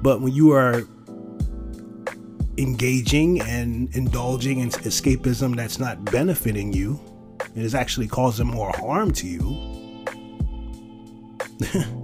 But 0.00 0.20
when 0.20 0.32
you 0.32 0.52
are 0.52 0.84
engaging 2.56 3.40
and 3.40 3.92
indulging 3.96 4.60
in 4.60 4.70
escapism 4.70 5.56
that's 5.56 5.80
not 5.80 6.04
benefiting 6.04 6.72
you 6.72 7.00
it 7.56 7.64
is 7.64 7.74
actually 7.74 8.06
causing 8.06 8.46
more 8.46 8.72
harm 8.76 9.10
to 9.12 9.26
you. 9.26 9.88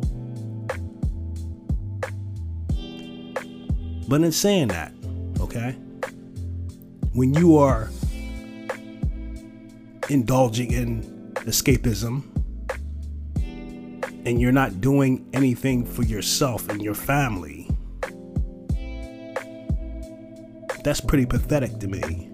but 4.08 4.23
in 4.23 4.32
saying 4.32 4.68
that, 4.68 4.92
okay, 5.40 5.73
when 7.12 7.34
you 7.34 7.56
are 7.58 7.90
indulging 10.11 10.73
in 10.73 11.02
escapism 11.46 12.23
and 14.26 14.40
you're 14.40 14.52
not 14.52 14.80
doing 14.80 15.28
anything 15.32 15.84
for 15.84 16.02
yourself 16.02 16.68
and 16.68 16.82
your 16.82 16.94
family, 16.94 17.68
That's 20.84 21.00
pretty 21.00 21.25
pathetic 21.25 21.78
to 21.78 21.88
me. 21.88 22.30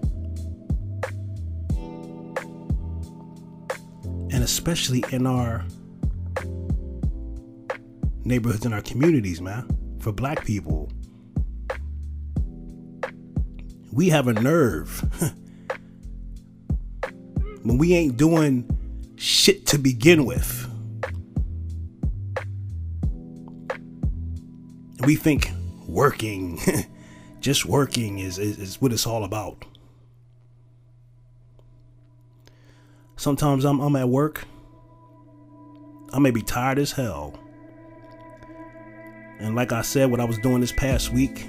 And 4.29 4.43
especially 4.43 5.05
in 5.11 5.25
our 5.25 5.65
neighborhoods 8.25 8.65
and 8.65 8.73
our 8.73 8.81
communities, 8.81 9.39
man. 9.39 9.69
For 10.01 10.11
black 10.11 10.43
people, 10.43 10.91
we 13.91 14.09
have 14.09 14.27
a 14.27 14.33
nerve 14.33 15.01
when 17.63 17.77
we 17.77 17.93
ain't 17.93 18.17
doing 18.17 18.69
shit 19.17 19.65
to 19.67 19.77
begin 19.77 20.25
with. 20.25 20.67
We 25.05 25.15
think 25.15 25.51
working, 25.87 26.59
just 27.39 27.65
working 27.65 28.19
is, 28.19 28.37
is, 28.37 28.57
is 28.57 28.81
what 28.81 28.93
it's 28.93 29.07
all 29.07 29.23
about. 29.23 29.65
Sometimes 33.15 33.65
I'm, 33.65 33.79
I'm 33.79 33.95
at 33.95 34.09
work. 34.09 34.45
I 36.13 36.19
may 36.19 36.31
be 36.31 36.41
tired 36.41 36.79
as 36.79 36.91
hell. 36.91 37.39
And 39.39 39.55
like 39.55 39.71
I 39.71 39.81
said, 39.81 40.11
what 40.11 40.19
I 40.19 40.25
was 40.25 40.37
doing 40.39 40.61
this 40.61 40.71
past 40.71 41.11
week, 41.11 41.47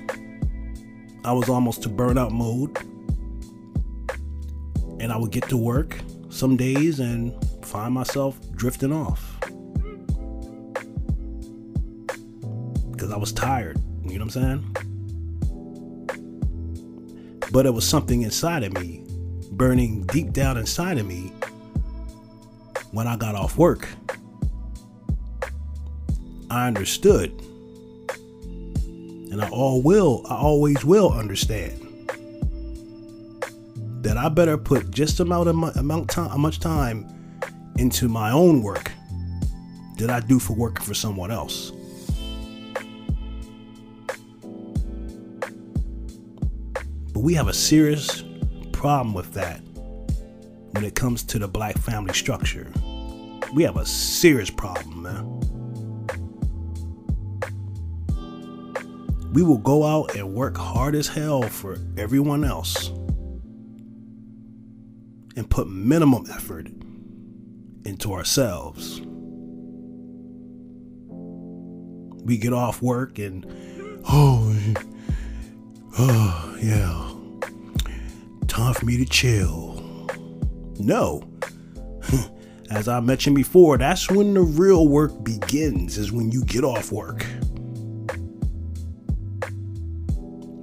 I 1.25 1.33
was 1.33 1.49
almost 1.49 1.83
to 1.85 1.89
burnout 1.89 2.33
mode. 2.33 2.77
And 5.01 5.13
I 5.13 5.17
would 5.17 5.31
get 5.31 5.49
to 5.49 5.57
work 5.57 5.99
some 6.31 6.57
days 6.57 7.01
and 7.01 7.33
find 7.65 7.95
myself 7.95 8.39
drifting 8.53 8.93
off. 8.93 9.39
Because 12.91 13.13
I 13.13 13.17
was 13.17 13.33
tired. 13.33 13.79
You 14.05 14.19
know 14.19 14.25
what 14.25 14.37
I'm 14.37 14.61
saying? 14.61 14.77
But 17.53 17.67
it 17.67 17.75
was 17.75 17.87
something 17.87 18.23
inside 18.23 18.65
of 18.65 18.73
me, 18.75 19.05
burning 19.53 20.05
deep 20.07 20.33
down 20.33 20.57
inside 20.57 20.99
of 20.99 21.07
me 21.07 21.33
when 22.93 23.07
I 23.07 23.17
got 23.17 23.35
off 23.35 23.57
work. 23.59 23.89
I 26.51 26.67
understood. 26.67 27.43
And 29.33 29.41
I 29.43 29.49
all 29.49 29.81
will, 29.81 30.27
I 30.29 30.35
always 30.35 30.85
will 30.85 31.11
understand 31.11 31.81
that 34.03 34.19
I 34.19 34.29
better 34.29 34.59
put 34.59 34.91
just 34.91 35.21
amount 35.21 35.49
of 35.49 35.77
amount 35.77 36.11
time, 36.11 36.39
much 36.39 36.61
time 36.61 37.09
into 37.79 38.11
my 38.11 38.31
own 38.31 38.61
work 38.61 38.93
that 39.97 40.11
I 40.11 40.21
do 40.21 40.39
for 40.39 40.53
working 40.53 40.85
for 40.85 40.93
someone 40.93 41.31
else. 41.31 41.73
But 47.15 47.21
we 47.21 47.33
have 47.33 47.49
a 47.49 47.55
serious 47.55 48.25
problem 48.73 49.15
with 49.15 49.33
that 49.33 49.63
when 50.73 50.85
it 50.85 50.95
comes 50.95 51.23
to 51.23 51.39
the 51.39 51.49
black 51.49 51.79
family 51.79 52.13
structure. 52.13 52.71
We 53.55 53.63
have 53.63 53.79
a 53.79 53.87
serious 53.87 54.51
problem, 54.51 55.05
man. 55.05 55.62
We 59.33 59.43
will 59.43 59.59
go 59.59 59.85
out 59.85 60.15
and 60.15 60.35
work 60.35 60.59
hard 60.59 60.95
as 60.95 61.09
hell 61.09 61.43
for 61.43 61.79
everyone 61.97 62.45
else 62.45 62.89
and 65.37 65.49
put 65.49 65.69
minimum 65.69 66.27
effort 66.31 66.69
into 67.87 68.13
ourselves. 68.13 69.01
We 72.25 72.37
get 72.37 72.53
off 72.53 72.83
work 72.83 73.19
and, 73.19 73.47
oh, 74.09 74.55
oh, 75.99 76.57
yeah, 76.63 77.13
time 78.49 78.75
for 78.75 78.85
me 78.85 78.99
to 78.99 79.07
chill. 79.07 80.09
No. 80.79 81.23
As 82.71 82.87
I 82.87 83.01
mentioned 83.01 83.37
before, 83.37 83.79
that's 83.79 84.11
when 84.11 84.35
the 84.35 84.43
real 84.43 84.89
work 84.89 85.25
begins, 85.25 85.97
is 85.97 86.13
when 86.13 86.31
you 86.31 86.45
get 86.45 86.65
off 86.65 86.93
work. 86.93 87.27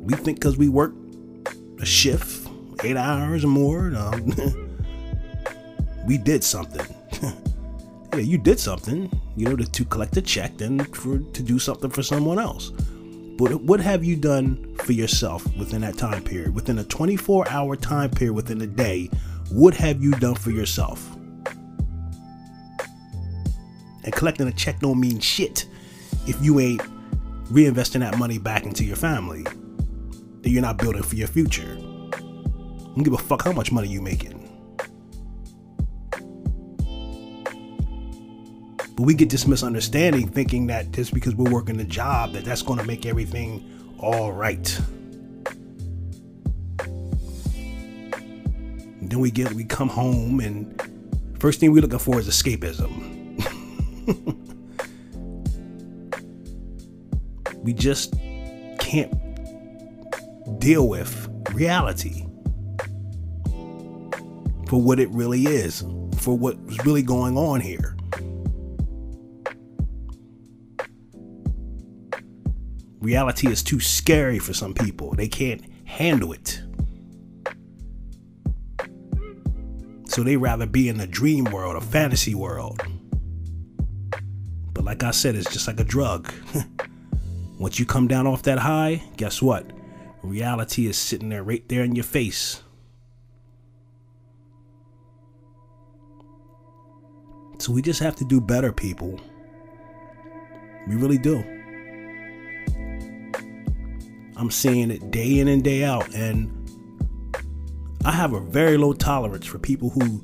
We 0.10 0.15
think 0.15 0.39
because 0.39 0.58
we 0.58 0.69
work 0.69 0.95
a 1.80 1.86
shift, 1.86 2.50
eight 2.84 2.98
hours 2.98 3.43
or 3.43 3.50
more, 3.50 3.95
um, 3.95 4.34
we 6.08 6.17
did 6.17 6.43
something. 6.43 6.84
yeah, 8.13 8.19
you 8.19 8.39
did 8.39 8.60
something, 8.60 9.12
you 9.36 9.45
know, 9.45 9.56
to, 9.56 9.72
to 9.72 9.86
collect 9.86 10.17
a 10.17 10.22
check 10.24 10.62
and 10.62 10.95
for 10.98 11.19
to 11.19 11.43
do 11.43 11.60
something 11.60 11.91
for 11.91 12.02
someone 12.02 12.39
else. 12.39 12.72
But 13.38 13.62
what 13.62 13.80
have 13.82 14.04
you 14.04 14.15
done 14.15 14.76
for 14.78 14.93
yourself 14.93 15.45
within 15.56 15.82
that 15.82 15.95
time 15.95 16.24
period? 16.24 16.56
Within 16.56 16.80
a 16.80 16.84
24 16.86 17.48
hour 17.48 17.76
time 17.76 18.10
period 18.10 18.34
within 18.34 18.60
a 18.62 18.67
day, 18.67 19.12
what 19.52 19.76
have 19.76 20.02
you 20.02 20.10
done 20.13 20.34
for 20.34 20.50
yourself? 20.50 21.08
And 24.06 24.12
collecting 24.12 24.48
a 24.48 24.54
check 24.54 24.80
don't 24.80 25.00
mean 25.00 25.19
shit 25.19 25.67
if 26.26 26.41
you 26.41 26.60
ain't 26.60 26.82
reinvesting 27.52 28.00
that 28.00 28.17
money 28.17 28.39
back 28.39 28.63
into 28.63 28.84
your 28.84 28.95
family 28.95 29.45
that 30.41 30.49
you're 30.49 30.62
not 30.62 30.78
building 30.78 31.04
for 31.04 31.15
your 31.15 31.28
future. 31.28 31.78
I 31.80 32.19
don't 32.19 33.04
give 33.04 33.13
a 33.13 33.17
fuck 33.17 33.43
how 33.43 33.52
much 33.52 33.71
money 33.71 33.88
you're 33.88 34.02
making. 34.02 34.39
But 38.99 39.06
we 39.06 39.13
get 39.13 39.30
this 39.30 39.47
misunderstanding 39.47 40.28
thinking 40.28 40.67
that 40.67 40.91
just 40.91 41.13
because 41.13 41.34
we're 41.34 41.52
working 41.52 41.80
a 41.80 41.86
job 41.86 42.34
that 42.34 42.43
that's 42.43 42.62
going 42.62 42.80
to 42.80 42.86
make 42.86 43.06
everything 43.06 43.95
all 43.97 44.34
right. 44.34 44.78
And 48.99 49.10
then 49.10 49.19
we 49.19 49.32
get 49.32 49.54
we 49.54 49.63
come 49.63 49.88
home 49.88 50.41
and 50.41 50.82
first 51.39 51.62
thing 51.62 51.71
we're 51.71 51.82
looking 51.82 51.99
for 51.99 52.19
is 52.19 52.28
escapism. 52.28 53.15
we 57.63 57.71
just 57.73 58.15
can't 58.80 59.13
deal 60.58 60.88
with 60.88 61.28
reality 61.54 62.26
for 64.68 64.80
what 64.82 65.00
it 65.00 65.10
really 65.10 65.46
is, 65.46 65.84
for 66.18 66.38
what's 66.38 66.86
really 66.86 67.02
going 67.02 67.38
on 67.38 67.60
here. 67.60 67.96
Reality 73.00 73.48
is 73.48 73.64
too 73.64 73.80
scary 73.80 74.38
for 74.40 74.54
some 74.54 74.74
people. 74.74 75.14
They 75.14 75.28
can't 75.28 75.64
handle 75.86 76.34
it. 76.34 76.62
So 80.08 80.24
they 80.24 80.38
rather 80.38 80.66
be 80.66 80.90
in 80.90 81.00
a 81.00 81.08
dream 81.08 81.46
world, 81.46 81.76
a 81.76 81.82
fantasy 81.82 82.36
world. 82.36 82.82
But 84.74 84.84
like 84.84 85.04
I 85.04 85.12
said, 85.12 85.36
it's 85.36 85.52
just 85.52 85.68
like 85.68 85.80
a 85.80 85.84
drug. 85.84 86.32
Once 87.60 87.80
you 87.80 87.86
come 87.86 88.08
down 88.08 88.28
off 88.28 88.44
that 88.44 88.60
high, 88.60 89.02
guess 89.18 89.42
what? 89.42 89.72
Reality 90.21 90.86
is 90.88 90.97
sitting 90.97 91.29
there 91.29 91.43
right 91.43 91.67
there 91.69 91.84
in 91.84 91.95
your 91.95 92.03
face. 92.03 92.62
So 97.60 97.73
we 97.73 97.82
just 97.82 97.99
have 97.99 98.15
to 98.17 98.25
do 98.25 98.39
better, 98.39 98.71
people. 98.71 99.19
We 100.88 100.95
really 100.95 101.17
do. 101.17 101.43
I'm 104.38 104.49
seeing 104.49 104.91
it 104.91 105.12
day 105.12 105.39
in 105.39 105.49
and 105.49 105.62
day 105.63 105.84
out, 105.84 106.13
and 106.15 106.55
I 108.05 108.12
have 108.12 108.32
a 108.34 108.39
very 108.39 108.77
low 108.77 108.93
tolerance 108.93 109.45
for 109.45 109.60
people 109.60 109.89
who 109.89 110.23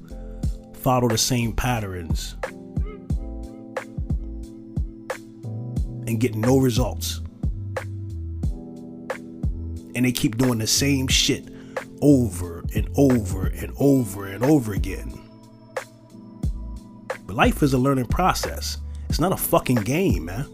follow 0.75 1.09
the 1.09 1.17
same 1.17 1.51
patterns 1.51 2.37
and 6.07 6.19
get 6.19 6.35
no 6.35 6.57
results. 6.57 7.21
And 9.95 10.05
they 10.05 10.11
keep 10.11 10.37
doing 10.37 10.59
the 10.59 10.67
same 10.67 11.07
shit 11.07 11.47
over 12.01 12.63
and 12.75 12.87
over 12.95 13.47
and 13.47 13.73
over 13.79 14.27
and 14.27 14.43
over 14.43 14.73
again. 14.73 15.17
But 17.25 17.35
life 17.35 17.63
is 17.63 17.73
a 17.73 17.77
learning 17.77 18.07
process. 18.07 18.77
It's 19.09 19.19
not 19.19 19.31
a 19.31 19.37
fucking 19.37 19.77
game, 19.77 20.25
man. 20.25 20.45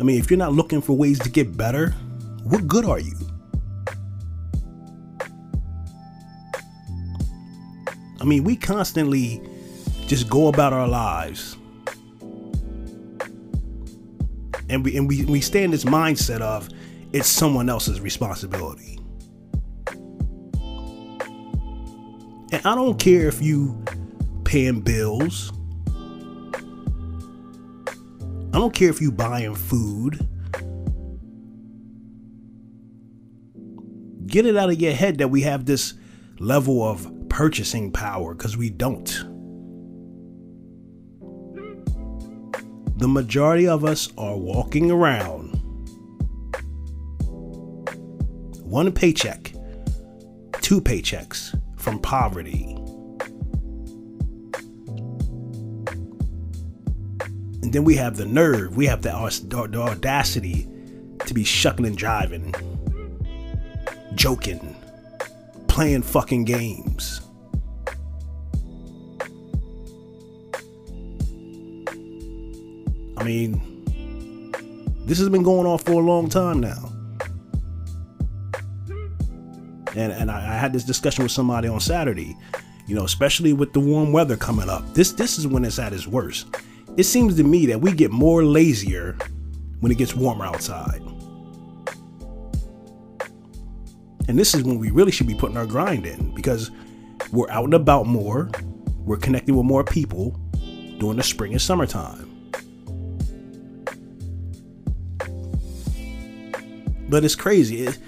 I 0.00 0.04
mean, 0.04 0.18
if 0.18 0.30
you're 0.30 0.38
not 0.38 0.52
looking 0.52 0.80
for 0.80 0.96
ways 0.96 1.18
to 1.20 1.30
get 1.30 1.56
better, 1.56 1.90
what 2.42 2.66
good 2.66 2.84
are 2.84 2.98
you? 2.98 3.14
I 8.20 8.24
mean, 8.24 8.42
we 8.42 8.56
constantly 8.56 9.40
just 10.06 10.28
go 10.28 10.48
about 10.48 10.72
our 10.72 10.88
lives. 10.88 11.56
And 14.72 14.82
we 14.82 14.96
and 14.96 15.06
we, 15.06 15.24
we 15.26 15.42
stay 15.42 15.64
in 15.64 15.70
this 15.70 15.84
mindset 15.84 16.40
of 16.40 16.70
it's 17.12 17.28
someone 17.28 17.68
else's 17.68 18.00
responsibility. 18.00 18.98
And 22.50 22.60
I 22.64 22.74
don't 22.74 22.98
care 22.98 23.28
if 23.28 23.42
you 23.42 23.84
paying 24.44 24.80
bills. 24.80 25.52
I 28.54 28.58
don't 28.58 28.72
care 28.72 28.88
if 28.88 29.02
you 29.02 29.12
buying 29.12 29.54
food. 29.54 30.26
Get 34.26 34.46
it 34.46 34.56
out 34.56 34.70
of 34.70 34.80
your 34.80 34.94
head 34.94 35.18
that 35.18 35.28
we 35.28 35.42
have 35.42 35.66
this 35.66 35.92
level 36.38 36.82
of 36.82 37.28
purchasing 37.28 37.92
power 37.92 38.34
because 38.34 38.56
we 38.56 38.70
don't. 38.70 39.31
The 43.02 43.08
majority 43.08 43.66
of 43.66 43.84
us 43.84 44.08
are 44.16 44.36
walking 44.36 44.88
around 44.88 45.48
one 48.62 48.92
paycheck, 48.92 49.52
two 50.60 50.80
paychecks 50.80 51.52
from 51.76 51.98
poverty. 51.98 52.76
And 57.62 57.72
then 57.72 57.82
we 57.82 57.96
have 57.96 58.16
the 58.16 58.24
nerve, 58.24 58.76
we 58.76 58.86
have 58.86 59.02
the, 59.02 59.10
the 59.48 59.80
audacity 59.80 60.68
to 61.26 61.34
be 61.34 61.42
shucking 61.42 61.86
and 61.86 61.98
driving, 61.98 62.54
joking, 64.14 64.76
playing 65.66 66.02
fucking 66.02 66.44
games. 66.44 67.20
I 73.22 73.24
mean, 73.24 73.84
this 75.06 75.16
has 75.18 75.28
been 75.28 75.44
going 75.44 75.64
on 75.64 75.78
for 75.78 75.92
a 75.92 76.04
long 76.04 76.28
time 76.28 76.58
now. 76.58 76.92
And, 79.94 80.10
and 80.10 80.28
I, 80.28 80.38
I 80.38 80.58
had 80.58 80.72
this 80.72 80.82
discussion 80.82 81.22
with 81.22 81.30
somebody 81.30 81.68
on 81.68 81.78
Saturday, 81.78 82.36
you 82.88 82.96
know, 82.96 83.04
especially 83.04 83.52
with 83.52 83.74
the 83.74 83.78
warm 83.78 84.10
weather 84.10 84.36
coming 84.36 84.68
up. 84.68 84.92
This 84.94 85.12
this 85.12 85.38
is 85.38 85.46
when 85.46 85.64
it's 85.64 85.78
at 85.78 85.92
its 85.92 86.08
worst. 86.08 86.48
It 86.96 87.04
seems 87.04 87.36
to 87.36 87.44
me 87.44 87.64
that 87.66 87.80
we 87.80 87.92
get 87.92 88.10
more 88.10 88.44
lazier 88.44 89.16
when 89.78 89.92
it 89.92 89.98
gets 89.98 90.16
warmer 90.16 90.44
outside. 90.44 91.00
And 94.26 94.36
this 94.36 94.52
is 94.52 94.64
when 94.64 94.80
we 94.80 94.90
really 94.90 95.12
should 95.12 95.28
be 95.28 95.36
putting 95.36 95.56
our 95.56 95.66
grind 95.66 96.06
in 96.06 96.34
because 96.34 96.72
we're 97.30 97.50
out 97.50 97.66
and 97.66 97.74
about 97.74 98.06
more, 98.06 98.50
we're 98.98 99.16
connecting 99.16 99.54
with 99.54 99.64
more 99.64 99.84
people 99.84 100.30
during 100.98 101.18
the 101.18 101.22
spring 101.22 101.52
and 101.52 101.62
summertime. 101.62 102.31
But 107.12 107.26
it's 107.26 107.34
crazy. 107.34 107.84
It, 107.84 107.98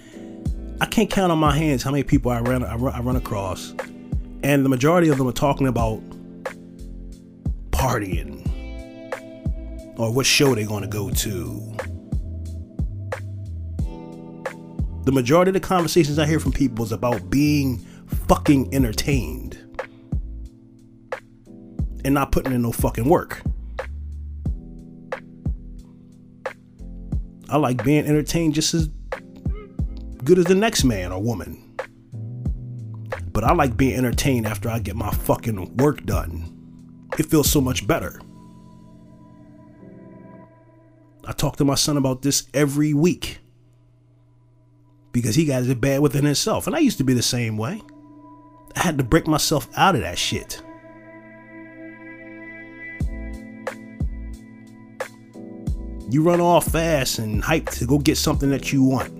I 0.80 0.86
can't 0.86 1.10
count 1.10 1.30
on 1.30 1.38
my 1.38 1.54
hands 1.54 1.82
how 1.82 1.90
many 1.90 2.04
people 2.04 2.30
I 2.30 2.40
run, 2.40 2.64
I 2.64 2.74
run 2.76 2.94
I 2.94 3.00
run 3.00 3.16
across, 3.16 3.74
and 4.42 4.64
the 4.64 4.70
majority 4.70 5.10
of 5.10 5.18
them 5.18 5.28
are 5.28 5.32
talking 5.32 5.66
about 5.66 6.00
partying 7.70 8.40
or 9.98 10.10
what 10.10 10.24
show 10.24 10.54
they're 10.54 10.66
going 10.66 10.84
to 10.84 10.88
go 10.88 11.10
to. 11.10 11.76
The 15.04 15.12
majority 15.12 15.50
of 15.50 15.52
the 15.52 15.60
conversations 15.60 16.18
I 16.18 16.24
hear 16.24 16.40
from 16.40 16.52
people 16.52 16.82
is 16.82 16.90
about 16.90 17.28
being 17.28 17.84
fucking 18.26 18.74
entertained 18.74 19.58
and 22.06 22.14
not 22.14 22.32
putting 22.32 22.54
in 22.54 22.62
no 22.62 22.72
fucking 22.72 23.06
work. 23.06 23.42
I 27.54 27.56
like 27.56 27.84
being 27.84 28.04
entertained 28.04 28.54
just 28.54 28.74
as 28.74 28.88
good 30.24 30.40
as 30.40 30.46
the 30.46 30.56
next 30.56 30.82
man 30.82 31.12
or 31.12 31.22
woman. 31.22 31.76
But 33.32 33.44
I 33.44 33.52
like 33.52 33.76
being 33.76 33.94
entertained 33.96 34.44
after 34.44 34.68
I 34.68 34.80
get 34.80 34.96
my 34.96 35.12
fucking 35.12 35.76
work 35.76 36.04
done. 36.04 36.52
It 37.16 37.26
feels 37.26 37.48
so 37.48 37.60
much 37.60 37.86
better. 37.86 38.20
I 41.24 41.30
talk 41.30 41.54
to 41.58 41.64
my 41.64 41.76
son 41.76 41.96
about 41.96 42.22
this 42.22 42.48
every 42.52 42.92
week 42.92 43.38
because 45.12 45.36
he 45.36 45.44
got 45.44 45.62
it 45.62 45.80
bad 45.80 46.00
within 46.00 46.24
himself. 46.24 46.66
And 46.66 46.74
I 46.74 46.80
used 46.80 46.98
to 46.98 47.04
be 47.04 47.14
the 47.14 47.22
same 47.22 47.56
way. 47.56 47.80
I 48.74 48.80
had 48.80 48.98
to 48.98 49.04
break 49.04 49.28
myself 49.28 49.68
out 49.76 49.94
of 49.94 50.00
that 50.00 50.18
shit. 50.18 50.60
You 56.14 56.22
run 56.22 56.40
off 56.40 56.66
fast 56.66 57.18
and 57.18 57.42
hype 57.42 57.66
to 57.70 57.86
go 57.86 57.98
get 57.98 58.16
something 58.16 58.48
that 58.50 58.72
you 58.72 58.84
want. 58.84 59.12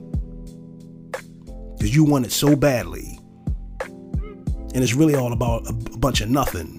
Because 1.76 1.92
you 1.92 2.04
want 2.04 2.24
it 2.24 2.30
so 2.30 2.54
badly. 2.54 3.18
And 3.80 4.76
it's 4.76 4.94
really 4.94 5.16
all 5.16 5.33
about 5.33 5.66
a, 5.66 5.70
a 5.70 5.98
bunch 5.98 6.20
of 6.20 6.30
nothing. 6.30 6.78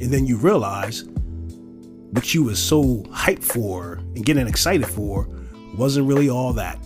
And 0.00 0.12
then 0.12 0.26
you 0.26 0.38
realize 0.38 1.04
what 2.10 2.34
you 2.34 2.42
was 2.42 2.58
so 2.58 3.04
hyped 3.12 3.44
for 3.44 4.00
and 4.16 4.26
getting 4.26 4.48
excited 4.48 4.88
for 4.88 5.28
wasn't 5.76 6.08
really 6.08 6.28
all 6.28 6.52
that. 6.54 6.80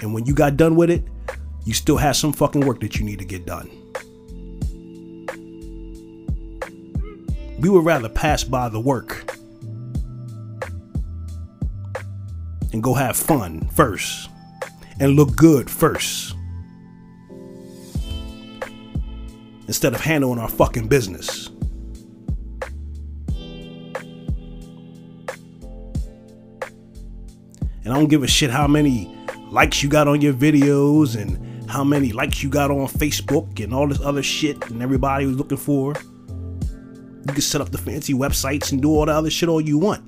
And 0.00 0.12
when 0.12 0.26
you 0.26 0.34
got 0.34 0.56
done 0.56 0.74
with 0.74 0.90
it, 0.90 1.04
you 1.64 1.74
still 1.74 1.96
have 1.96 2.16
some 2.16 2.32
fucking 2.32 2.66
work 2.66 2.80
that 2.80 2.96
you 2.96 3.04
need 3.04 3.20
to 3.20 3.24
get 3.24 3.46
done. 3.46 3.70
We 7.62 7.68
would 7.68 7.84
rather 7.84 8.08
pass 8.08 8.42
by 8.42 8.68
the 8.68 8.80
work 8.80 9.36
and 12.72 12.82
go 12.82 12.92
have 12.92 13.16
fun 13.16 13.68
first 13.68 14.28
and 14.98 15.14
look 15.14 15.36
good 15.36 15.70
first 15.70 16.34
instead 19.68 19.94
of 19.94 20.00
handling 20.00 20.40
our 20.40 20.48
fucking 20.48 20.88
business. 20.88 21.50
And 27.84 27.92
I 27.92 27.94
don't 27.94 28.08
give 28.08 28.24
a 28.24 28.26
shit 28.26 28.50
how 28.50 28.66
many 28.66 29.16
likes 29.50 29.84
you 29.84 29.88
got 29.88 30.08
on 30.08 30.20
your 30.20 30.34
videos 30.34 31.14
and 31.20 31.70
how 31.70 31.84
many 31.84 32.10
likes 32.10 32.42
you 32.42 32.50
got 32.50 32.72
on 32.72 32.88
Facebook 32.88 33.62
and 33.62 33.72
all 33.72 33.86
this 33.86 34.00
other 34.00 34.22
shit 34.22 34.68
and 34.68 34.82
everybody 34.82 35.26
was 35.26 35.36
looking 35.36 35.58
for. 35.58 35.94
You 37.26 37.32
can 37.34 37.42
set 37.42 37.60
up 37.60 37.70
the 37.70 37.78
fancy 37.78 38.14
websites 38.14 38.72
and 38.72 38.82
do 38.82 38.90
all 38.90 39.06
the 39.06 39.12
other 39.12 39.30
shit 39.30 39.48
all 39.48 39.60
you 39.60 39.78
want. 39.78 40.04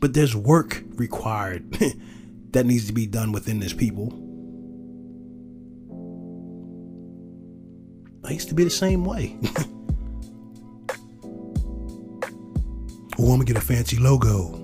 But 0.00 0.14
there's 0.14 0.34
work 0.34 0.82
required 0.94 1.70
that 2.52 2.64
needs 2.64 2.86
to 2.86 2.92
be 2.92 3.06
done 3.06 3.32
within 3.32 3.60
this 3.60 3.72
people. 3.72 4.22
I 8.24 8.32
used 8.32 8.48
to 8.48 8.54
be 8.54 8.64
the 8.64 8.70
same 8.70 9.04
way. 9.04 9.36
oh, 13.18 13.30
I'm 13.30 13.38
gonna 13.38 13.44
get 13.44 13.56
a 13.56 13.60
fancy 13.60 13.98
logo. 13.98 14.62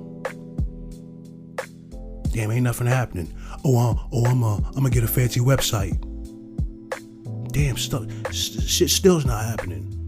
Damn, 2.33 2.51
ain't 2.51 2.65
nothing 2.65 2.87
happening. 2.87 3.33
Oh, 3.65 3.91
uh, 3.91 3.95
oh, 4.11 4.25
I'm 4.25 4.43
uh, 4.43 4.57
I'm 4.57 4.75
gonna 4.75 4.91
get 4.91 5.05
a 5.05 5.09
fancy 5.09 5.41
website. 5.41 6.01
Damn, 7.53 7.77
stuff, 7.77 8.07
shit 8.33 8.91
still's 8.91 9.27
not 9.27 9.45
happening. 9.45 10.02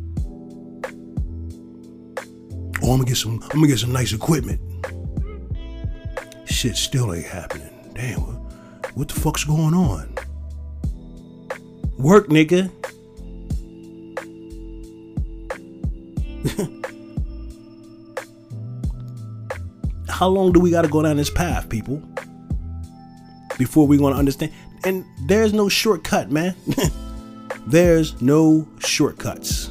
Oh, 2.85 2.91
I'm 2.91 2.99
gonna 2.99 3.09
get 3.09 3.17
some. 3.17 3.41
I'm 3.45 3.49
gonna 3.49 3.67
get 3.69 3.79
some 3.79 3.93
nice 3.93 4.13
equipment. 4.13 4.61
Shit 6.45 6.77
still 6.77 7.15
ain't 7.15 7.25
happening. 7.25 7.71
Damn, 7.95 8.21
what, 8.21 9.09
the 9.09 9.15
fuck's 9.19 9.45
going 9.45 9.73
on? 9.73 10.15
Work, 11.97 12.29
nigga. 12.29 12.71
How 20.11 20.29
long 20.29 20.53
do 20.53 20.61
we 20.61 20.71
gotta 20.71 20.89
go 20.89 21.01
down 21.03 21.17
this 21.17 21.31
path, 21.31 21.71
people? 21.71 22.03
Before 23.57 23.87
we 23.87 23.97
gonna 23.97 24.17
understand. 24.17 24.53
And 24.85 25.07
there's 25.27 25.55
no 25.55 25.71
shortcut, 25.71 26.31
man. 26.31 26.55
there's 27.67 28.21
no 28.21 28.69
shortcuts. 28.81 29.64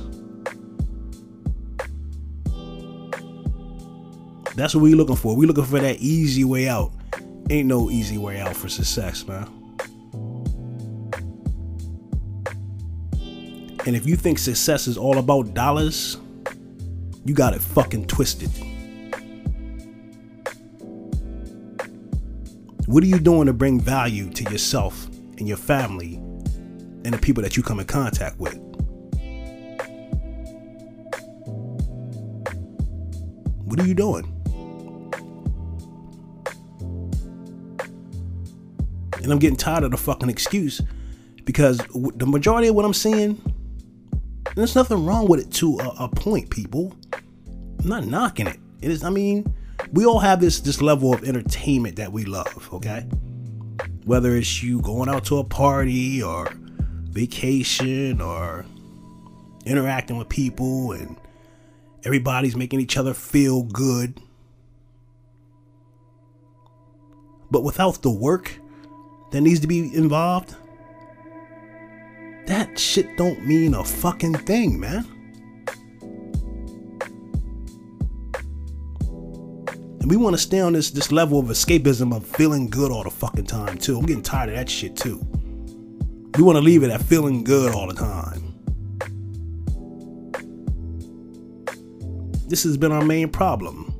That's 4.56 4.76
what 4.76 4.82
we 4.82 4.94
looking 4.94 5.16
for. 5.16 5.36
We 5.36 5.46
looking 5.46 5.66
for 5.66 5.80
that 5.80 5.98
easy 6.00 6.44
way 6.44 6.68
out. 6.68 6.92
Ain't 7.50 7.68
no 7.68 7.90
easy 7.90 8.18
way 8.18 8.40
out 8.40 8.56
for 8.56 8.70
success, 8.70 9.26
man. 9.26 9.48
And 13.86 13.96
if 13.98 14.06
you 14.06 14.16
think 14.16 14.40
success 14.40 14.88
is 14.88 14.98
all 14.98 15.18
about 15.18 15.54
dollars, 15.54 16.18
you 17.26 17.34
got 17.34 17.54
it 17.54 17.62
fucking 17.62 18.08
twisted. 18.08 18.50
What 22.86 23.04
are 23.04 23.08
you 23.08 23.20
doing 23.20 23.48
to 23.48 23.54
bring 23.54 23.80
value 23.80 24.30
to 24.30 24.44
yourself 24.52 25.08
and 25.38 25.48
your 25.48 25.58
family 25.58 26.16
and 26.16 27.14
the 27.14 27.18
people 27.18 27.42
that 27.44 27.58
you 27.58 27.64
come 27.64 27.80
in 27.80 27.88
contact 27.88 28.40
with? 28.40 28.58
What 33.66 33.80
are 33.80 33.88
you 33.88 33.96
doing? 33.96 34.33
And 39.24 39.32
I'm 39.32 39.40
getting 39.40 39.58
tired 39.58 39.84
of 39.84 39.92
the 39.92 39.98
fucking 39.98 40.30
excuse 40.30 40.82
because 41.46 41.78
the 41.78 42.26
majority 42.28 42.68
of 42.68 42.76
what 42.76 42.86
I'm 42.86 42.94
seeing, 42.94 43.42
there's 44.56 44.76
nothing 44.76 45.06
wrong 45.06 45.28
with 45.28 45.40
it 45.40 45.52
to 45.54 45.80
a, 45.80 46.04
a 46.04 46.08
point, 46.10 46.50
people. 46.50 46.94
I'm 47.80 47.88
not 47.90 48.06
knocking 48.06 48.48
it. 48.48 48.60
It 48.82 48.92
is, 48.92 49.04
I 49.04 49.10
mean, 49.10 49.54
we 49.94 50.06
all 50.06 50.20
have 50.20 50.42
this 50.42 50.60
this 50.60 50.82
level 50.82 51.14
of 51.14 51.24
entertainment 51.24 51.96
that 51.98 52.12
we 52.12 52.26
love, 52.26 52.70
okay? 52.74 53.08
Whether 54.06 54.36
it's 54.36 54.62
you 54.62 54.82
going 54.82 55.10
out 55.10 55.26
to 55.26 55.38
a 55.38 55.44
party 55.44 56.22
or 56.22 56.50
vacation 57.04 58.20
or 58.20 58.66
interacting 59.66 60.18
with 60.18 60.30
people 60.30 60.92
and 60.92 61.16
everybody's 62.04 62.56
making 62.56 62.82
each 62.82 62.98
other 62.98 63.14
feel 63.14 63.64
good. 63.64 64.20
But 67.52 67.64
without 67.64 68.02
the 68.02 68.12
work 68.12 68.60
that 69.34 69.42
needs 69.42 69.60
to 69.60 69.68
be 69.68 69.94
involved, 69.96 70.56
that 72.46 72.78
shit 72.78 73.18
don't 73.18 73.44
mean 73.46 73.74
a 73.74 73.84
fucking 73.84 74.36
thing, 74.36 74.80
man. 74.80 75.08
And 80.00 80.12
we 80.12 80.18
want 80.18 80.36
to 80.36 80.42
stay 80.42 80.60
on 80.60 80.74
this 80.74 80.92
this 80.92 81.12
level 81.12 81.40
of 81.40 81.48
escapism 81.48 82.16
of 82.16 82.24
feeling 82.28 82.70
good 82.70 82.92
all 82.92 83.04
the 83.04 83.10
fucking 83.10 83.46
time 83.46 83.78
too. 83.78 83.98
I'm 83.98 84.06
getting 84.06 84.22
tired 84.22 84.50
of 84.50 84.56
that 84.56 84.70
shit 84.70 84.96
too. 84.96 85.20
We 86.38 86.44
want 86.44 86.58
to 86.58 86.62
leave 86.62 86.84
it 86.84 86.92
at 86.92 87.02
feeling 87.02 87.44
good 87.44 87.74
all 87.74 87.88
the 87.88 87.96
time. 87.96 88.54
This 92.48 92.62
has 92.64 92.78
been 92.78 92.92
our 92.92 93.04
main 93.04 93.30
problem. 93.30 93.93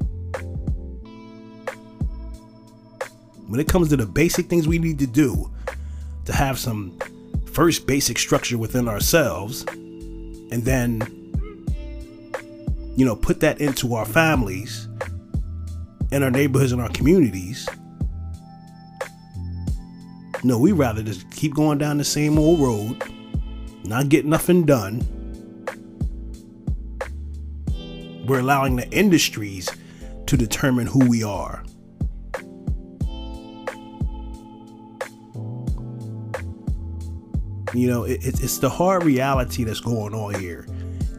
When 3.54 3.60
it 3.60 3.68
comes 3.68 3.90
to 3.90 3.98
the 3.98 4.08
basic 4.08 4.48
things 4.48 4.68
we 4.68 4.80
need 4.80 4.98
to 4.98 5.06
do 5.06 5.52
to 6.26 6.34
have 6.34 6.58
some 6.58 6.98
first 7.52 7.86
basic 7.86 8.18
structure 8.18 8.58
within 8.58 8.88
ourselves 8.88 9.64
and 9.70 10.64
then 10.64 11.02
you 12.98 13.06
know 13.06 13.16
put 13.16 13.42
that 13.42 13.62
into 13.62 13.94
our 13.94 14.06
families 14.06 14.88
in 16.12 16.24
our 16.24 16.32
neighborhoods 16.32 16.72
and 16.72 16.82
our 16.82 16.90
communities. 16.90 17.70
No, 20.44 20.58
we 20.58 20.72
rather 20.72 21.04
just 21.04 21.30
keep 21.30 21.54
going 21.54 21.78
down 21.78 22.00
the 22.00 22.04
same 22.04 22.40
old 22.40 22.60
road, 22.60 23.04
not 23.84 24.10
get 24.10 24.26
nothing 24.26 24.66
done. 24.66 25.06
We're 28.28 28.40
allowing 28.40 28.78
the 28.78 28.90
industries 28.90 29.70
to 30.26 30.36
determine 30.36 30.88
who 30.88 31.08
we 31.08 31.22
are. 31.22 31.64
You 37.74 37.88
know, 37.88 38.04
it, 38.04 38.20
it's 38.24 38.60
the 38.60 38.70
hard 38.70 39.04
reality 39.04 39.64
that's 39.64 39.80
going 39.80 40.14
on 40.14 40.40
here. 40.40 40.66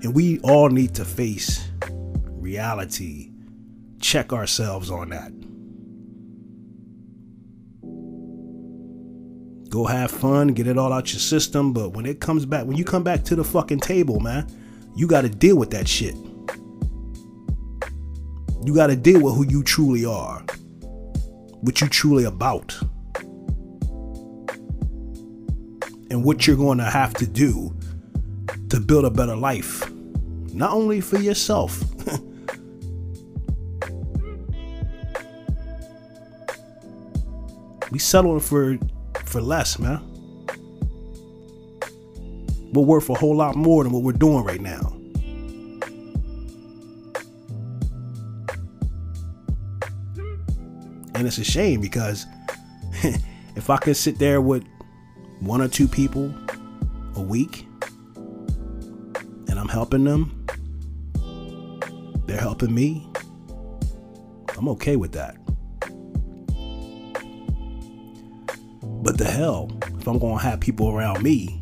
And 0.03 0.15
we 0.15 0.39
all 0.41 0.69
need 0.69 0.95
to 0.95 1.05
face 1.05 1.69
reality 2.27 3.31
check 4.05 4.35
ourselves 4.35 4.91
on 4.91 5.09
that. 5.09 5.33
Go 9.71 9.87
have 9.87 10.11
fun, 10.11 10.49
get 10.49 10.67
it 10.67 10.77
all 10.77 10.93
out 10.93 11.13
your 11.13 11.21
system, 11.21 11.73
but 11.73 11.95
when 11.95 12.05
it 12.07 12.21
comes 12.21 12.45
back, 12.45 12.67
when 12.67 12.77
you 12.77 12.85
come 12.85 13.03
back 13.03 13.25
to 13.25 13.35
the 13.35 13.43
fucking 13.43 13.81
table, 13.81 14.21
man, 14.21 14.47
you 14.95 15.09
got 15.09 15.23
to 15.23 15.29
deal 15.29 15.57
with 15.57 15.71
that 15.71 15.89
shit. 15.89 16.15
You 18.65 18.75
got 18.75 18.89
to 18.89 18.97
deal 18.97 19.21
with 19.21 19.35
who 19.35 19.47
you 19.47 19.63
truly 19.63 20.05
are, 20.05 20.41
what 21.63 21.81
you 21.81 21.89
truly 21.89 22.25
about, 22.25 22.79
and 26.15 26.23
what 26.23 26.47
you're 26.47 26.57
going 26.57 26.79
to 26.79 26.85
have 26.85 27.13
to 27.13 27.27
do 27.27 27.75
to 28.69 28.79
build 28.79 29.05
a 29.05 29.11
better 29.11 29.35
life, 29.35 29.91
not 30.53 30.71
only 30.71 31.01
for 31.01 31.19
yourself. 31.19 31.83
We 37.91 38.01
settling 38.01 38.41
for 38.41 38.77
for 39.25 39.41
less, 39.41 39.79
man. 39.79 40.01
We're 42.73 42.83
worth 42.83 43.09
a 43.09 43.15
whole 43.15 43.37
lot 43.37 43.55
more 43.55 43.85
than 43.85 43.93
what 43.93 44.03
we're 44.03 44.11
doing 44.11 44.43
right 44.43 44.61
now. 44.61 44.97
And 51.15 51.25
it's 51.25 51.39
a 51.39 51.45
shame 51.45 51.81
because 51.81 52.27
if 53.55 53.71
I 53.71 53.77
could 53.77 53.97
sit 53.97 54.19
there 54.19 54.41
with 54.41 54.65
one 55.41 55.61
or 55.61 55.69
two 55.69 55.89
people 55.89 56.35
a 57.17 57.21
week 57.21 57.67
and 59.49 59.59
I'm 59.59 59.69
helping 59.69 60.05
them, 60.05 60.47
they're 62.27 62.41
helping 62.41 62.75
me, 62.75 63.09
I'm 64.57 64.69
okay 64.71 64.97
with 64.97 65.13
that. 65.13 65.37
But 69.03 69.19
the 69.19 69.27
hell, 69.27 69.71
if 69.99 70.09
I'm 70.09 70.19
gonna 70.19 70.39
have 70.39 70.61
people 70.61 70.91
around 70.91 71.23
me 71.23 71.61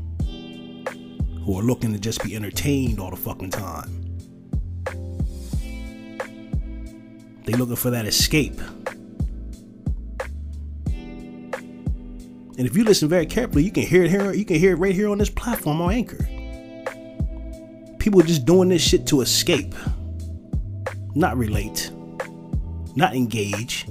who 1.44 1.58
are 1.58 1.62
looking 1.62 1.92
to 1.92 1.98
just 1.98 2.22
be 2.22 2.36
entertained 2.36 3.00
all 3.00 3.10
the 3.10 3.16
fucking 3.16 3.50
time. 3.50 3.90
They 7.44 7.52
looking 7.54 7.76
for 7.76 7.90
that 7.90 8.06
escape. 8.06 8.60
And 12.58 12.66
if 12.66 12.76
you 12.76 12.84
listen 12.84 13.08
very 13.08 13.26
carefully, 13.26 13.64
you 13.64 13.72
can 13.72 13.84
hear 13.84 14.04
it 14.04 14.10
here. 14.10 14.32
You 14.32 14.44
can 14.44 14.56
hear 14.56 14.72
it 14.72 14.76
right 14.76 14.94
here 14.94 15.08
on 15.08 15.18
this 15.18 15.30
platform 15.30 15.80
on 15.80 15.92
Anchor. 15.92 16.24
People 17.98 18.20
are 18.20 18.26
just 18.26 18.44
doing 18.44 18.68
this 18.68 18.82
shit 18.82 19.06
to 19.06 19.20
escape, 19.20 19.74
not 21.14 21.36
relate, 21.36 21.90
not 22.94 23.14
engage. 23.14 23.86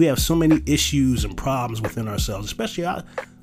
we 0.00 0.06
have 0.06 0.18
so 0.18 0.34
many 0.34 0.62
issues 0.66 1.24
and 1.24 1.36
problems 1.36 1.82
within 1.82 2.08
ourselves, 2.08 2.46
especially 2.46 2.86
I, 2.86 3.02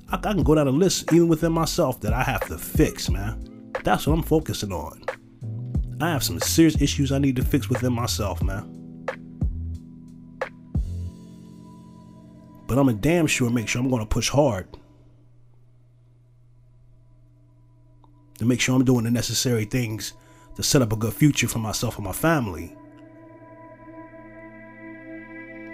I, 0.09 0.15
I 0.15 0.17
can 0.17 0.41
go 0.43 0.55
down 0.55 0.67
a 0.67 0.71
list 0.71 1.13
even 1.13 1.27
within 1.27 1.51
myself 1.51 2.01
that 2.01 2.13
I 2.13 2.23
have 2.23 2.41
to 2.47 2.57
fix, 2.57 3.09
man. 3.09 3.71
That's 3.83 4.07
what 4.07 4.13
I'm 4.13 4.23
focusing 4.23 4.71
on. 4.71 5.03
I 5.99 6.11
have 6.11 6.23
some 6.23 6.39
serious 6.39 6.79
issues 6.81 7.11
I 7.11 7.17
need 7.17 7.35
to 7.37 7.43
fix 7.43 7.69
within 7.69 7.93
myself, 7.93 8.43
man. 8.43 8.73
But 12.67 12.77
I'm 12.77 12.89
a 12.89 12.93
damn 12.93 13.27
sure 13.27 13.49
make 13.49 13.67
sure 13.67 13.81
I'm 13.81 13.89
going 13.89 14.01
to 14.01 14.05
push 14.05 14.29
hard 14.29 14.67
to 18.37 18.45
make 18.45 18.61
sure 18.61 18.75
I'm 18.75 18.85
doing 18.85 19.05
the 19.05 19.11
necessary 19.11 19.65
things 19.65 20.13
to 20.55 20.63
set 20.63 20.81
up 20.81 20.93
a 20.93 20.95
good 20.95 21.13
future 21.13 21.47
for 21.47 21.59
myself 21.59 21.95
and 21.97 22.05
my 22.05 22.11
family. 22.11 22.75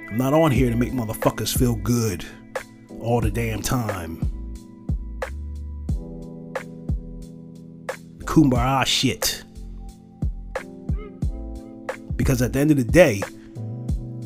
I'm 0.09 0.17
not 0.17 0.33
on 0.33 0.51
here 0.51 0.69
to 0.69 0.75
make 0.75 0.93
motherfuckers 0.93 1.57
feel 1.57 1.75
good 1.75 2.25
all 3.01 3.19
the 3.19 3.31
damn 3.31 3.61
time. 3.61 4.17
Kumbaya 8.19 8.85
shit. 8.85 9.42
Because 12.15 12.41
at 12.41 12.53
the 12.53 12.59
end 12.59 12.71
of 12.71 12.77
the 12.77 12.83
day, 12.83 13.21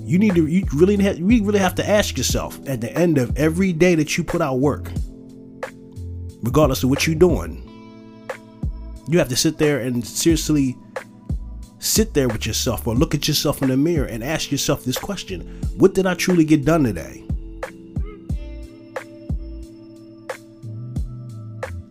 you 0.04 0.17
need 0.17 0.36
to 0.36 0.47
you 0.47 0.65
really 0.73 0.95
have, 1.04 1.19
you 1.19 1.43
really 1.43 1.60
have 1.60 1.76
to 1.76 1.89
ask 1.89 2.17
yourself 2.17 2.60
at 2.67 2.82
the 2.82 2.91
end 2.97 3.17
of 3.17 3.36
every 3.38 3.73
day 3.73 3.95
that 3.95 4.17
you 4.17 4.23
put 4.23 4.41
out 4.41 4.60
work, 4.60 4.89
regardless 6.43 6.84
of 6.84 6.89
what 6.89 7.06
you're 7.06 7.15
doing, 7.15 7.63
you 9.10 9.19
have 9.19 9.30
to 9.30 9.36
sit 9.36 9.58
there 9.58 9.80
and 9.80 10.06
seriously 10.06 10.78
sit 11.80 12.13
there 12.13 12.28
with 12.28 12.45
yourself 12.45 12.88
or 12.88 12.95
look 12.95 13.13
at 13.15 13.28
yourself 13.28 13.62
in 13.62 13.69
the 13.69 13.78
mirror 13.78 14.06
and 14.06 14.23
ask 14.23 14.52
yourself 14.52 14.84
this 14.84 14.97
question 14.97 15.41
What 15.78 15.93
did 15.93 16.06
I 16.06 16.13
truly 16.13 16.45
get 16.45 16.65
done 16.65 16.84
today? 16.84 17.23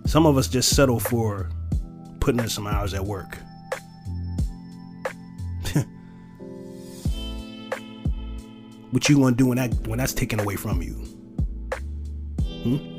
Some 0.07 0.25
of 0.25 0.39
us 0.39 0.49
just 0.49 0.75
settle 0.75 1.01
for 1.01 1.51
putting 2.21 2.41
in 2.41 2.49
some 2.49 2.67
hours 2.67 2.95
at 2.95 3.05
work. 3.05 3.39
What 8.91 9.09
you 9.09 9.17
gonna 9.17 9.37
do 9.37 9.47
when 9.47 9.59
that 9.59 9.75
when 9.87 9.99
that's 9.99 10.13
taken 10.13 10.41
away 10.41 10.57
from 10.57 10.83
you? 10.83 10.95
Hmm? 12.63 12.97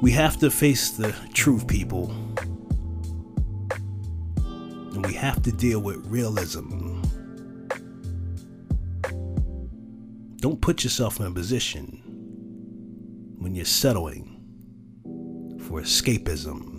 We 0.00 0.12
have 0.12 0.36
to 0.38 0.50
face 0.50 0.90
the 0.90 1.12
truth, 1.34 1.66
people. 1.66 2.10
And 4.92 5.04
we 5.04 5.12
have 5.14 5.42
to 5.42 5.50
deal 5.50 5.80
with 5.80 6.06
realism. 6.06 7.02
Don't 10.36 10.60
put 10.60 10.84
yourself 10.84 11.18
in 11.18 11.26
a 11.26 11.30
position 11.32 12.00
when 13.38 13.56
you're 13.56 13.64
settling 13.64 14.40
for 15.66 15.80
escapism. 15.80 16.77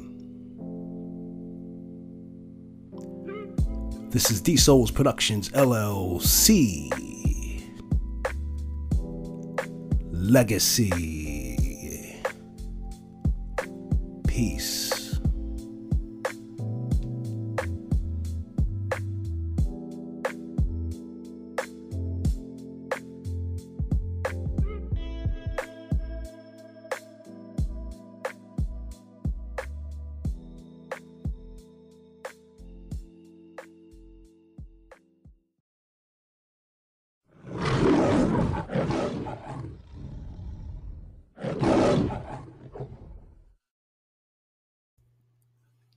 This 4.12 4.32
is 4.32 4.41
D 4.41 4.58
Souls 4.58 4.89
Productions 4.89 5.50
LLC. 5.50 6.89
Legacy. 10.12 10.89
Peace. 14.28 14.88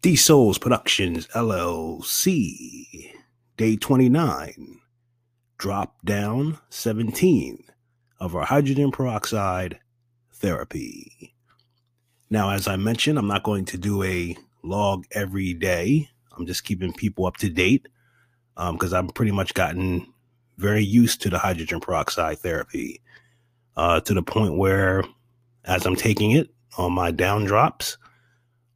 D 0.02 0.16
Souls 0.16 0.58
Productions 0.58 1.28
LLC, 1.28 3.12
day 3.56 3.76
29, 3.76 4.80
drop 5.58 5.94
down 6.04 6.58
17 6.70 7.62
of 8.18 8.34
our 8.34 8.44
hydrogen 8.44 8.90
peroxide 8.90 9.78
therapy. 10.32 11.32
Now, 12.30 12.50
as 12.50 12.66
I 12.66 12.74
mentioned, 12.74 13.16
I'm 13.16 13.28
not 13.28 13.44
going 13.44 13.64
to 13.66 13.78
do 13.78 14.02
a 14.02 14.36
log 14.64 15.04
every 15.12 15.54
day. 15.54 16.08
I'm 16.36 16.46
just 16.46 16.64
keeping 16.64 16.92
people 16.92 17.26
up 17.26 17.36
to 17.36 17.48
date 17.48 17.86
because 18.56 18.92
um, 18.92 19.06
I've 19.06 19.14
pretty 19.14 19.30
much 19.30 19.54
gotten 19.54 20.12
very 20.58 20.82
used 20.82 21.22
to 21.22 21.30
the 21.30 21.38
hydrogen 21.38 21.78
peroxide 21.78 22.40
therapy 22.40 23.00
uh, 23.76 24.00
to 24.00 24.14
the 24.14 24.22
point 24.24 24.58
where, 24.58 25.04
as 25.64 25.86
I'm 25.86 25.94
taking 25.94 26.32
it 26.32 26.50
on 26.76 26.90
my 26.92 27.12
down 27.12 27.44
drops, 27.44 27.98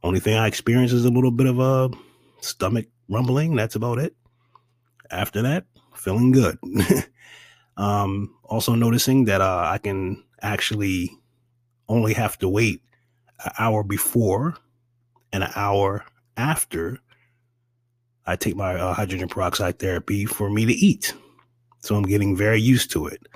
only 0.07 0.19
thing 0.21 0.37
I 0.37 0.47
experience 0.47 0.93
is 0.93 1.05
a 1.05 1.09
little 1.11 1.31
bit 1.31 1.47
of 1.47 1.59
a 1.59 1.89
stomach 2.39 2.87
rumbling. 3.09 3.55
That's 3.55 3.75
about 3.75 3.99
it. 3.99 4.15
After 5.11 5.41
that, 5.41 5.65
feeling 5.95 6.31
good. 6.31 6.57
um, 7.77 8.33
also 8.43 8.73
noticing 8.73 9.25
that 9.25 9.41
uh, 9.41 9.67
I 9.69 9.77
can 9.77 10.23
actually 10.41 11.11
only 11.89 12.13
have 12.13 12.37
to 12.39 12.47
wait 12.47 12.81
an 13.43 13.51
hour 13.59 13.83
before 13.83 14.55
and 15.33 15.43
an 15.43 15.51
hour 15.55 16.05
after 16.37 16.99
I 18.25 18.35
take 18.35 18.55
my 18.55 18.75
uh, 18.75 18.93
hydrogen 18.93 19.27
peroxide 19.27 19.79
therapy 19.79 20.25
for 20.25 20.49
me 20.49 20.65
to 20.65 20.73
eat. 20.73 21.13
So 21.81 21.95
I'm 21.95 22.03
getting 22.03 22.35
very 22.35 22.61
used 22.61 22.91
to 22.91 23.07
it. 23.07 23.27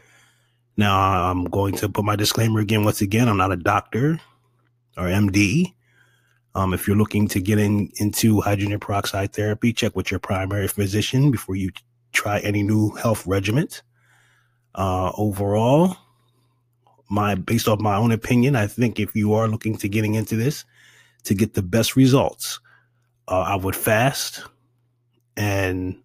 Now 0.77 1.29
I'm 1.29 1.45
going 1.45 1.75
to 1.75 1.89
put 1.89 2.05
my 2.05 2.15
disclaimer 2.15 2.59
again. 2.59 2.85
Once 2.85 3.01
again, 3.01 3.27
I'm 3.27 3.37
not 3.37 3.51
a 3.51 3.57
doctor 3.57 4.19
or 4.97 5.05
MD. 5.05 5.73
Um, 6.53 6.73
if 6.73 6.87
you're 6.87 6.97
looking 6.97 7.27
to 7.29 7.39
get 7.39 7.59
in, 7.59 7.91
into 7.95 8.41
hydrogen 8.41 8.79
peroxide 8.79 9.33
therapy, 9.33 9.71
check 9.71 9.95
with 9.95 10.11
your 10.11 10.19
primary 10.19 10.67
physician 10.67 11.31
before 11.31 11.55
you 11.55 11.71
try 12.11 12.39
any 12.39 12.61
new 12.61 12.89
health 12.91 13.25
regimen. 13.25 13.67
Uh, 14.75 15.11
overall, 15.17 15.95
my 17.09 17.35
based 17.35 17.67
off 17.67 17.79
my 17.79 17.95
own 17.95 18.11
opinion, 18.11 18.55
I 18.55 18.67
think 18.67 18.99
if 18.99 19.15
you 19.15 19.33
are 19.33 19.47
looking 19.47 19.77
to 19.77 19.89
getting 19.89 20.15
into 20.15 20.35
this 20.35 20.65
to 21.23 21.33
get 21.33 21.53
the 21.53 21.61
best 21.61 21.95
results, 21.95 22.59
uh, 23.27 23.41
I 23.41 23.55
would 23.55 23.75
fast 23.75 24.43
and 25.37 26.01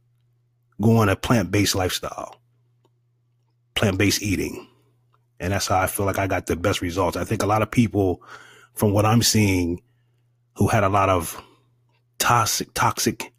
go 0.81 0.99
on 0.99 1.09
a 1.09 1.17
plant 1.17 1.51
based 1.51 1.75
lifestyle, 1.75 2.41
plant 3.75 3.99
based 3.99 4.23
eating, 4.23 4.69
and 5.41 5.53
that's 5.53 5.69
how 5.69 5.79
I 5.79 5.87
feel 5.87 6.07
like 6.07 6.19
I 6.19 6.27
got 6.27 6.47
the 6.47 6.57
best 6.57 6.81
results. 6.83 7.17
I 7.17 7.25
think 7.25 7.43
a 7.43 7.47
lot 7.47 7.63
of 7.63 7.71
people, 7.71 8.23
from 8.75 8.93
what 8.93 9.07
I'm 9.07 9.23
seeing, 9.23 9.81
who 10.57 10.69
had 10.69 10.85
a 10.85 10.89
lot 10.89 11.09
of 11.09 11.43
toxic 12.19 12.73
toxic 12.75 13.33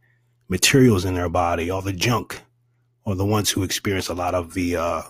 materials 0.49 1.05
in 1.05 1.15
their 1.15 1.29
body, 1.29 1.69
all 1.69 1.81
the 1.81 1.93
junk, 1.93 2.41
or 3.05 3.15
the 3.15 3.25
ones 3.25 3.49
who 3.49 3.63
experienced 3.63 4.09
a 4.09 4.13
lot 4.13 4.33
of 4.33 4.53
the 4.53 4.75
uh, 4.75 5.01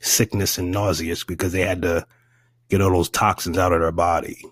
sickness 0.00 0.58
and 0.58 0.70
nauseous 0.70 1.24
because 1.24 1.52
they 1.52 1.62
had 1.62 1.82
to 1.82 2.06
get 2.68 2.80
all 2.80 2.90
those 2.90 3.10
toxins 3.10 3.58
out 3.58 3.72
of 3.72 3.80
their 3.80 3.92
body. 3.92 4.44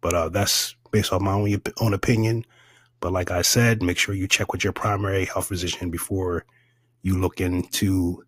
But 0.00 0.14
uh, 0.14 0.28
that's 0.28 0.74
based 0.90 1.12
on 1.12 1.24
my 1.24 1.32
own, 1.32 1.60
own 1.80 1.94
opinion. 1.94 2.44
But 3.00 3.12
like 3.12 3.30
I 3.30 3.42
said, 3.42 3.82
make 3.82 3.98
sure 3.98 4.14
you 4.14 4.28
check 4.28 4.52
with 4.52 4.64
your 4.64 4.72
primary 4.72 5.26
health 5.26 5.48
physician 5.48 5.90
before 5.90 6.44
you 7.02 7.18
look 7.18 7.40
into 7.40 8.24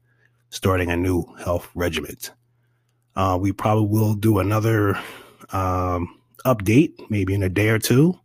starting 0.51 0.91
a 0.91 0.97
new 0.97 1.23
health 1.43 1.71
regimen. 1.75 2.17
Uh, 3.15 3.39
we 3.41 3.53
probably 3.53 3.87
will 3.87 4.15
do 4.15 4.39
another 4.39 4.99
um, 5.53 6.21
update 6.47 6.93
maybe 7.11 7.35
in 7.35 7.43
a 7.43 7.49
day 7.49 7.69
or 7.69 7.79
two 7.79 8.19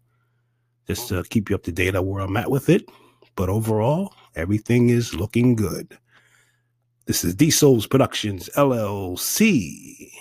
just 0.88 1.10
to 1.10 1.24
keep 1.24 1.50
you 1.50 1.56
up 1.56 1.64
to 1.64 1.72
date 1.72 1.96
on 1.96 2.06
where 2.06 2.22
I'm 2.22 2.38
at 2.38 2.52
with 2.52 2.70
it. 2.70 2.90
But 3.36 3.50
overall, 3.50 4.14
everything 4.36 4.90
is 4.90 5.14
looking 5.14 5.56
good. 5.56 5.98
This 7.06 7.24
is 7.24 7.36
D 7.36 7.50
Souls 7.50 7.88
Productions 7.88 8.50
LLC 8.56 10.12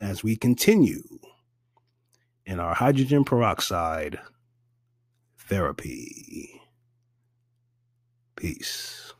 as 0.00 0.22
we 0.22 0.36
continue 0.36 1.02
in 2.46 2.60
our 2.60 2.74
hydrogen 2.74 3.24
peroxide 3.24 4.18
therapy. 5.38 6.60
Peace. 8.36 9.12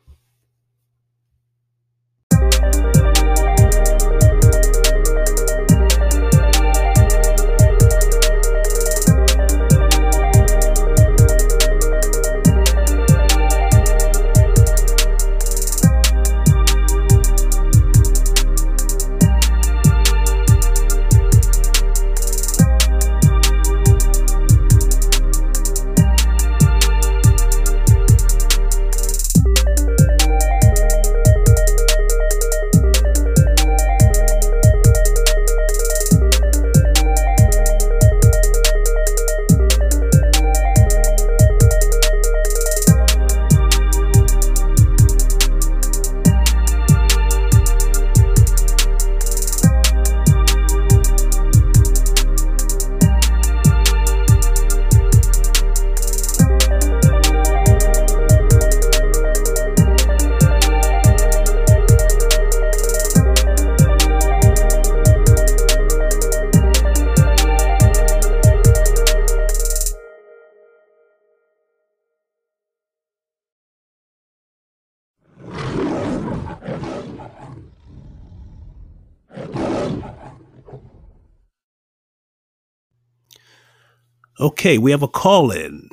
Okay, 84.65 84.79
we 84.79 84.89
have 84.89 85.03
a 85.03 85.07
call 85.07 85.51
in 85.51 85.87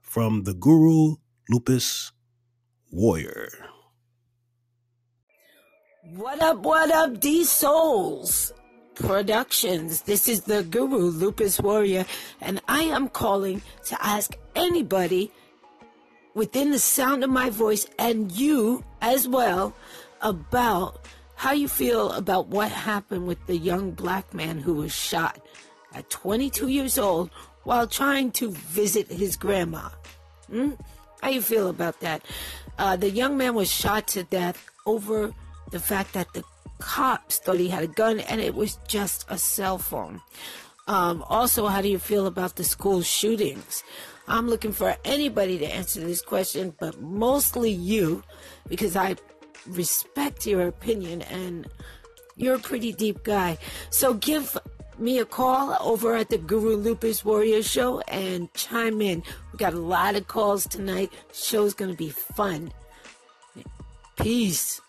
from 0.00 0.44
the 0.44 0.54
Guru 0.54 1.16
Lupus 1.50 2.10
Warrior. 2.90 3.50
What 6.14 6.40
up, 6.40 6.60
what 6.60 6.90
up, 6.90 7.20
D 7.20 7.44
Souls 7.44 8.50
Productions? 8.94 10.00
This 10.00 10.26
is 10.26 10.40
the 10.44 10.62
Guru 10.62 11.10
Lupus 11.10 11.60
Warrior, 11.60 12.06
and 12.40 12.62
I 12.66 12.84
am 12.84 13.10
calling 13.10 13.60
to 13.88 14.02
ask 14.02 14.38
anybody 14.56 15.30
within 16.32 16.70
the 16.70 16.78
sound 16.78 17.22
of 17.22 17.28
my 17.28 17.50
voice 17.50 17.86
and 17.98 18.32
you 18.32 18.82
as 19.02 19.28
well 19.28 19.76
about 20.22 21.04
how 21.34 21.52
you 21.52 21.68
feel 21.68 22.10
about 22.12 22.46
what 22.48 22.72
happened 22.72 23.26
with 23.26 23.46
the 23.46 23.58
young 23.58 23.90
black 23.90 24.32
man 24.32 24.60
who 24.60 24.72
was 24.72 24.94
shot 24.94 25.46
at 25.92 26.08
22 26.08 26.68
years 26.68 26.96
old 26.96 27.28
while 27.64 27.86
trying 27.86 28.30
to 28.32 28.50
visit 28.50 29.10
his 29.10 29.36
grandma. 29.36 29.88
Hmm? 30.50 30.72
How 31.22 31.30
you 31.30 31.42
feel 31.42 31.68
about 31.68 32.00
that? 32.00 32.24
Uh, 32.78 32.96
the 32.96 33.10
young 33.10 33.36
man 33.36 33.54
was 33.54 33.70
shot 33.70 34.08
to 34.08 34.24
death 34.24 34.68
over 34.86 35.32
the 35.70 35.80
fact 35.80 36.14
that 36.14 36.32
the 36.32 36.42
cops 36.78 37.38
thought 37.38 37.58
he 37.58 37.68
had 37.68 37.84
a 37.84 37.88
gun 37.88 38.18
and 38.20 38.40
it 38.40 38.54
was 38.54 38.78
just 38.88 39.24
a 39.28 39.38
cell 39.38 39.78
phone. 39.78 40.20
Um, 40.88 41.24
also, 41.28 41.68
how 41.68 41.80
do 41.80 41.88
you 41.88 41.98
feel 41.98 42.26
about 42.26 42.56
the 42.56 42.64
school 42.64 43.02
shootings? 43.02 43.84
I'm 44.26 44.48
looking 44.48 44.72
for 44.72 44.96
anybody 45.04 45.58
to 45.58 45.66
answer 45.66 46.00
this 46.00 46.22
question, 46.22 46.74
but 46.80 47.00
mostly 47.00 47.70
you, 47.70 48.22
because 48.68 48.96
I 48.96 49.16
respect 49.68 50.46
your 50.46 50.66
opinion 50.66 51.22
and 51.22 51.68
you're 52.36 52.56
a 52.56 52.60
pretty 52.60 52.92
deep 52.92 53.22
guy. 53.22 53.58
So 53.90 54.14
give 54.14 54.58
me 54.98 55.18
a 55.18 55.24
call 55.24 55.76
over 55.80 56.14
at 56.14 56.28
the 56.28 56.38
Guru 56.38 56.76
Lupus 56.76 57.24
Warrior 57.24 57.62
Show 57.62 58.00
and 58.08 58.52
chime 58.54 59.00
in. 59.00 59.22
We 59.52 59.58
got 59.58 59.74
a 59.74 59.78
lot 59.78 60.14
of 60.16 60.28
calls 60.28 60.66
tonight. 60.66 61.12
Show's 61.32 61.74
gonna 61.74 61.94
be 61.94 62.10
fun. 62.10 62.72
Peace. 64.16 64.80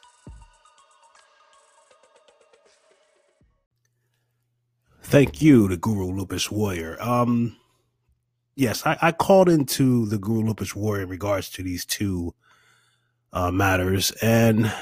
Thank 5.04 5.42
you, 5.42 5.68
the 5.68 5.78
Guru 5.78 6.12
Lupus 6.12 6.50
Warrior. 6.50 6.98
Um, 7.00 7.56
yes, 8.56 8.86
I, 8.86 8.98
I 9.02 9.12
called 9.12 9.48
into 9.48 10.08
the 10.08 10.18
Guru 10.18 10.44
Lupus 10.48 10.76
Warrior 10.76 11.04
in 11.04 11.10
regards 11.10 11.50
to 11.52 11.64
these 11.64 11.86
two 11.86 12.34
uh, 13.32 13.52
matters. 13.52 14.12
And 14.22 14.74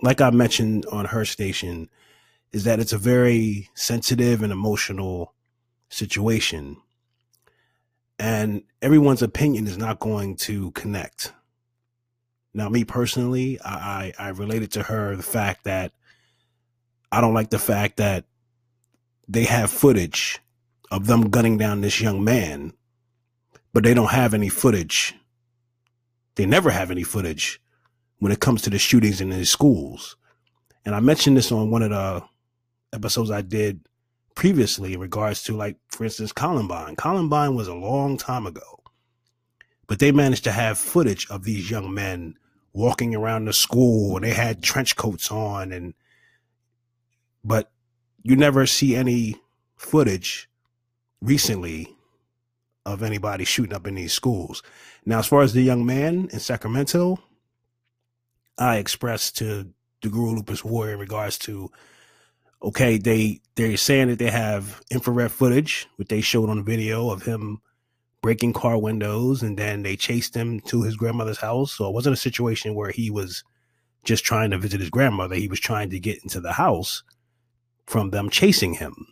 like 0.00 0.20
I 0.20 0.30
mentioned 0.30 0.86
on 0.86 1.06
her 1.06 1.24
station, 1.24 1.90
is 2.52 2.64
that 2.64 2.80
it's 2.80 2.92
a 2.92 2.98
very 2.98 3.68
sensitive 3.74 4.42
and 4.42 4.52
emotional 4.52 5.34
situation. 5.88 6.76
And 8.18 8.62
everyone's 8.82 9.22
opinion 9.22 9.66
is 9.66 9.78
not 9.78 10.00
going 10.00 10.36
to 10.36 10.70
connect. 10.72 11.32
Now, 12.54 12.68
me 12.68 12.84
personally, 12.84 13.60
I, 13.64 14.12
I, 14.18 14.30
related 14.30 14.72
to 14.72 14.82
her 14.82 15.14
the 15.14 15.22
fact 15.22 15.64
that 15.64 15.92
I 17.12 17.20
don't 17.20 17.34
like 17.34 17.50
the 17.50 17.58
fact 17.58 17.98
that 17.98 18.24
they 19.28 19.44
have 19.44 19.70
footage 19.70 20.40
of 20.90 21.06
them 21.06 21.30
gunning 21.30 21.58
down 21.58 21.82
this 21.82 22.00
young 22.00 22.24
man, 22.24 22.72
but 23.72 23.84
they 23.84 23.94
don't 23.94 24.10
have 24.10 24.34
any 24.34 24.48
footage. 24.48 25.14
They 26.34 26.46
never 26.46 26.70
have 26.70 26.90
any 26.90 27.02
footage 27.02 27.60
when 28.18 28.32
it 28.32 28.40
comes 28.40 28.62
to 28.62 28.70
the 28.70 28.78
shootings 28.78 29.20
in 29.20 29.30
these 29.30 29.50
schools. 29.50 30.16
And 30.84 30.94
I 30.94 31.00
mentioned 31.00 31.36
this 31.36 31.52
on 31.52 31.70
one 31.70 31.82
of 31.82 31.90
the 31.90 32.24
episodes 32.92 33.30
I 33.30 33.42
did 33.42 33.80
previously 34.34 34.94
in 34.94 35.00
regards 35.00 35.42
to, 35.44 35.56
like, 35.56 35.76
for 35.88 36.04
instance, 36.04 36.32
Columbine. 36.32 36.96
Columbine 36.96 37.54
was 37.54 37.68
a 37.68 37.74
long 37.74 38.16
time 38.16 38.46
ago, 38.46 38.80
but 39.86 39.98
they 39.98 40.12
managed 40.12 40.44
to 40.44 40.52
have 40.52 40.78
footage 40.78 41.26
of 41.30 41.44
these 41.44 41.70
young 41.70 41.92
men 41.92 42.36
walking 42.72 43.14
around 43.14 43.46
the 43.46 43.52
school 43.52 44.16
and 44.16 44.24
they 44.24 44.32
had 44.32 44.62
trench 44.62 44.94
coats 44.94 45.32
on 45.32 45.72
and 45.72 45.94
but 47.42 47.72
you 48.22 48.36
never 48.36 48.66
see 48.66 48.94
any 48.94 49.36
footage 49.76 50.48
recently 51.20 51.96
of 52.84 53.02
anybody 53.02 53.44
shooting 53.44 53.74
up 53.74 53.86
in 53.86 53.94
these 53.94 54.12
schools. 54.12 54.62
Now, 55.04 55.18
as 55.20 55.26
far 55.26 55.42
as 55.42 55.52
the 55.52 55.62
young 55.62 55.86
man 55.86 56.28
in 56.32 56.40
Sacramento, 56.40 57.18
I 58.58 58.76
expressed 58.76 59.36
to 59.38 59.72
the 60.02 60.08
Guru 60.08 60.36
Lupus 60.36 60.64
Warrior 60.64 60.94
in 60.94 61.00
regards 61.00 61.38
to 61.38 61.70
okay, 62.62 62.98
they 62.98 63.40
they're 63.54 63.76
saying 63.76 64.08
that 64.08 64.18
they 64.18 64.30
have 64.30 64.80
infrared 64.90 65.32
footage, 65.32 65.88
which 65.96 66.08
they 66.08 66.20
showed 66.20 66.48
on 66.48 66.64
video 66.64 67.10
of 67.10 67.22
him 67.22 67.60
breaking 68.22 68.52
car 68.52 68.78
windows, 68.78 69.42
and 69.42 69.58
then 69.58 69.82
they 69.82 69.96
chased 69.96 70.34
him 70.34 70.60
to 70.60 70.82
his 70.82 70.96
grandmother's 70.96 71.38
house. 71.38 71.72
So 71.72 71.88
it 71.88 71.94
wasn't 71.94 72.14
a 72.14 72.16
situation 72.16 72.74
where 72.74 72.90
he 72.90 73.10
was 73.10 73.44
just 74.04 74.24
trying 74.24 74.50
to 74.50 74.58
visit 74.58 74.80
his 74.80 74.90
grandmother; 74.90 75.34
he 75.34 75.48
was 75.48 75.60
trying 75.60 75.90
to 75.90 76.00
get 76.00 76.22
into 76.22 76.40
the 76.40 76.52
house 76.52 77.02
from 77.86 78.10
them 78.10 78.30
chasing 78.30 78.74
him. 78.74 79.06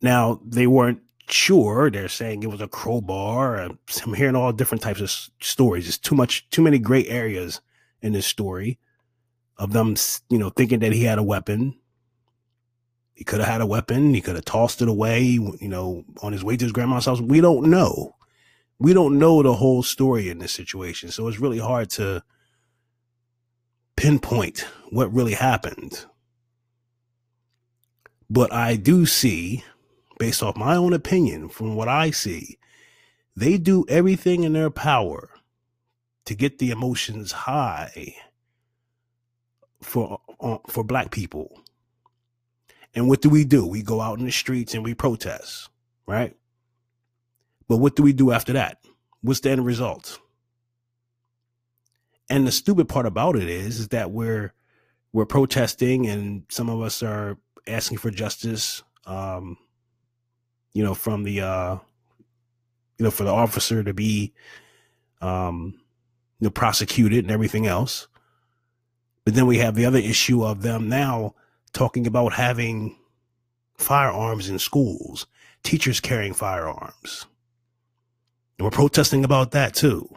Now 0.00 0.40
they 0.44 0.66
weren't 0.66 1.00
sure. 1.28 1.90
They're 1.90 2.08
saying 2.08 2.42
it 2.42 2.50
was 2.50 2.60
a 2.60 2.68
crowbar. 2.68 3.56
I'm 3.56 4.14
hearing 4.14 4.36
all 4.36 4.52
different 4.52 4.82
types 4.82 5.00
of 5.00 5.10
stories. 5.40 5.84
There's 5.84 5.98
too 5.98 6.14
much, 6.14 6.48
too 6.50 6.62
many 6.62 6.78
gray 6.78 7.06
areas 7.06 7.60
in 8.00 8.12
this 8.12 8.26
story 8.26 8.78
of 9.62 9.72
them, 9.72 9.94
you 10.28 10.38
know, 10.38 10.50
thinking 10.50 10.80
that 10.80 10.92
he 10.92 11.04
had 11.04 11.20
a 11.20 11.22
weapon. 11.22 11.78
He 13.14 13.22
could 13.22 13.38
have 13.38 13.48
had 13.48 13.60
a 13.60 13.66
weapon. 13.66 14.12
He 14.12 14.20
could 14.20 14.34
have 14.34 14.44
tossed 14.44 14.82
it 14.82 14.88
away, 14.88 15.22
you 15.22 15.68
know, 15.68 16.04
on 16.20 16.32
his 16.32 16.42
way 16.42 16.56
to 16.56 16.64
his 16.64 16.72
grandma's 16.72 17.06
house. 17.06 17.20
We 17.20 17.40
don't 17.40 17.70
know. 17.70 18.16
We 18.80 18.92
don't 18.92 19.20
know 19.20 19.40
the 19.40 19.54
whole 19.54 19.84
story 19.84 20.28
in 20.28 20.38
this 20.38 20.50
situation. 20.50 21.12
So 21.12 21.28
it's 21.28 21.38
really 21.38 21.60
hard 21.60 21.90
to 21.90 22.24
pinpoint 23.94 24.66
what 24.90 25.14
really 25.14 25.34
happened. 25.34 26.06
But 28.28 28.52
I 28.52 28.74
do 28.74 29.06
see 29.06 29.62
based 30.18 30.42
off 30.42 30.56
my 30.56 30.74
own 30.74 30.92
opinion, 30.92 31.48
from 31.48 31.76
what 31.76 31.86
I 31.86 32.10
see, 32.10 32.58
they 33.36 33.58
do 33.58 33.84
everything 33.88 34.42
in 34.42 34.54
their 34.54 34.70
power 34.70 35.30
to 36.24 36.34
get 36.34 36.58
the 36.58 36.70
emotions 36.70 37.30
high 37.30 38.16
for 39.82 40.20
uh, 40.40 40.58
for 40.68 40.84
black 40.84 41.10
people. 41.10 41.60
And 42.94 43.08
what 43.08 43.22
do 43.22 43.30
we 43.30 43.44
do? 43.44 43.66
We 43.66 43.82
go 43.82 44.00
out 44.00 44.18
in 44.18 44.26
the 44.26 44.32
streets 44.32 44.74
and 44.74 44.84
we 44.84 44.94
protest, 44.94 45.68
right? 46.06 46.36
But 47.68 47.78
what 47.78 47.96
do 47.96 48.02
we 48.02 48.12
do 48.12 48.32
after 48.32 48.52
that? 48.54 48.84
What's 49.22 49.40
the 49.40 49.50
end 49.50 49.64
result? 49.64 50.18
And 52.28 52.46
the 52.46 52.52
stupid 52.52 52.88
part 52.88 53.06
about 53.06 53.36
it 53.36 53.48
is, 53.48 53.80
is 53.80 53.88
that 53.88 54.10
we're 54.10 54.52
we're 55.12 55.26
protesting 55.26 56.06
and 56.06 56.44
some 56.48 56.68
of 56.70 56.80
us 56.80 57.02
are 57.02 57.38
asking 57.66 57.98
for 57.98 58.10
justice. 58.10 58.82
Um, 59.06 59.58
you 60.72 60.82
know, 60.82 60.94
from 60.94 61.24
the, 61.24 61.40
uh, 61.40 61.74
you 62.98 63.04
know, 63.04 63.10
for 63.10 63.24
the 63.24 63.32
officer 63.32 63.82
to 63.82 63.92
be, 63.92 64.32
um, 65.20 65.74
you 66.40 66.46
know, 66.46 66.50
prosecuted 66.50 67.24
and 67.24 67.30
everything 67.30 67.66
else. 67.66 68.08
But 69.24 69.34
then 69.34 69.46
we 69.46 69.58
have 69.58 69.74
the 69.74 69.86
other 69.86 69.98
issue 69.98 70.44
of 70.44 70.62
them 70.62 70.88
now 70.88 71.34
talking 71.72 72.06
about 72.06 72.32
having 72.34 72.96
firearms 73.76 74.48
in 74.48 74.58
schools, 74.58 75.26
teachers 75.62 76.00
carrying 76.00 76.34
firearms. 76.34 77.26
And 78.58 78.64
we're 78.64 78.70
protesting 78.70 79.24
about 79.24 79.52
that 79.52 79.74
too. 79.74 80.08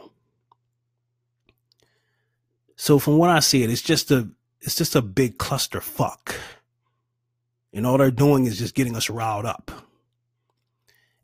So 2.75 2.99
from 2.99 3.17
what 3.17 3.29
I 3.29 3.39
see 3.39 3.63
it, 3.63 3.69
it's 3.69 3.81
just 3.81 4.11
a 4.11 4.29
it's 4.61 4.75
just 4.75 4.95
a 4.95 5.01
big 5.01 5.37
cluster 5.37 5.79
fuck. 5.79 6.35
And 7.73 7.85
all 7.85 7.97
they're 7.97 8.11
doing 8.11 8.45
is 8.45 8.57
just 8.57 8.73
getting 8.73 8.95
us 8.95 9.09
riled 9.09 9.45
up. 9.45 9.71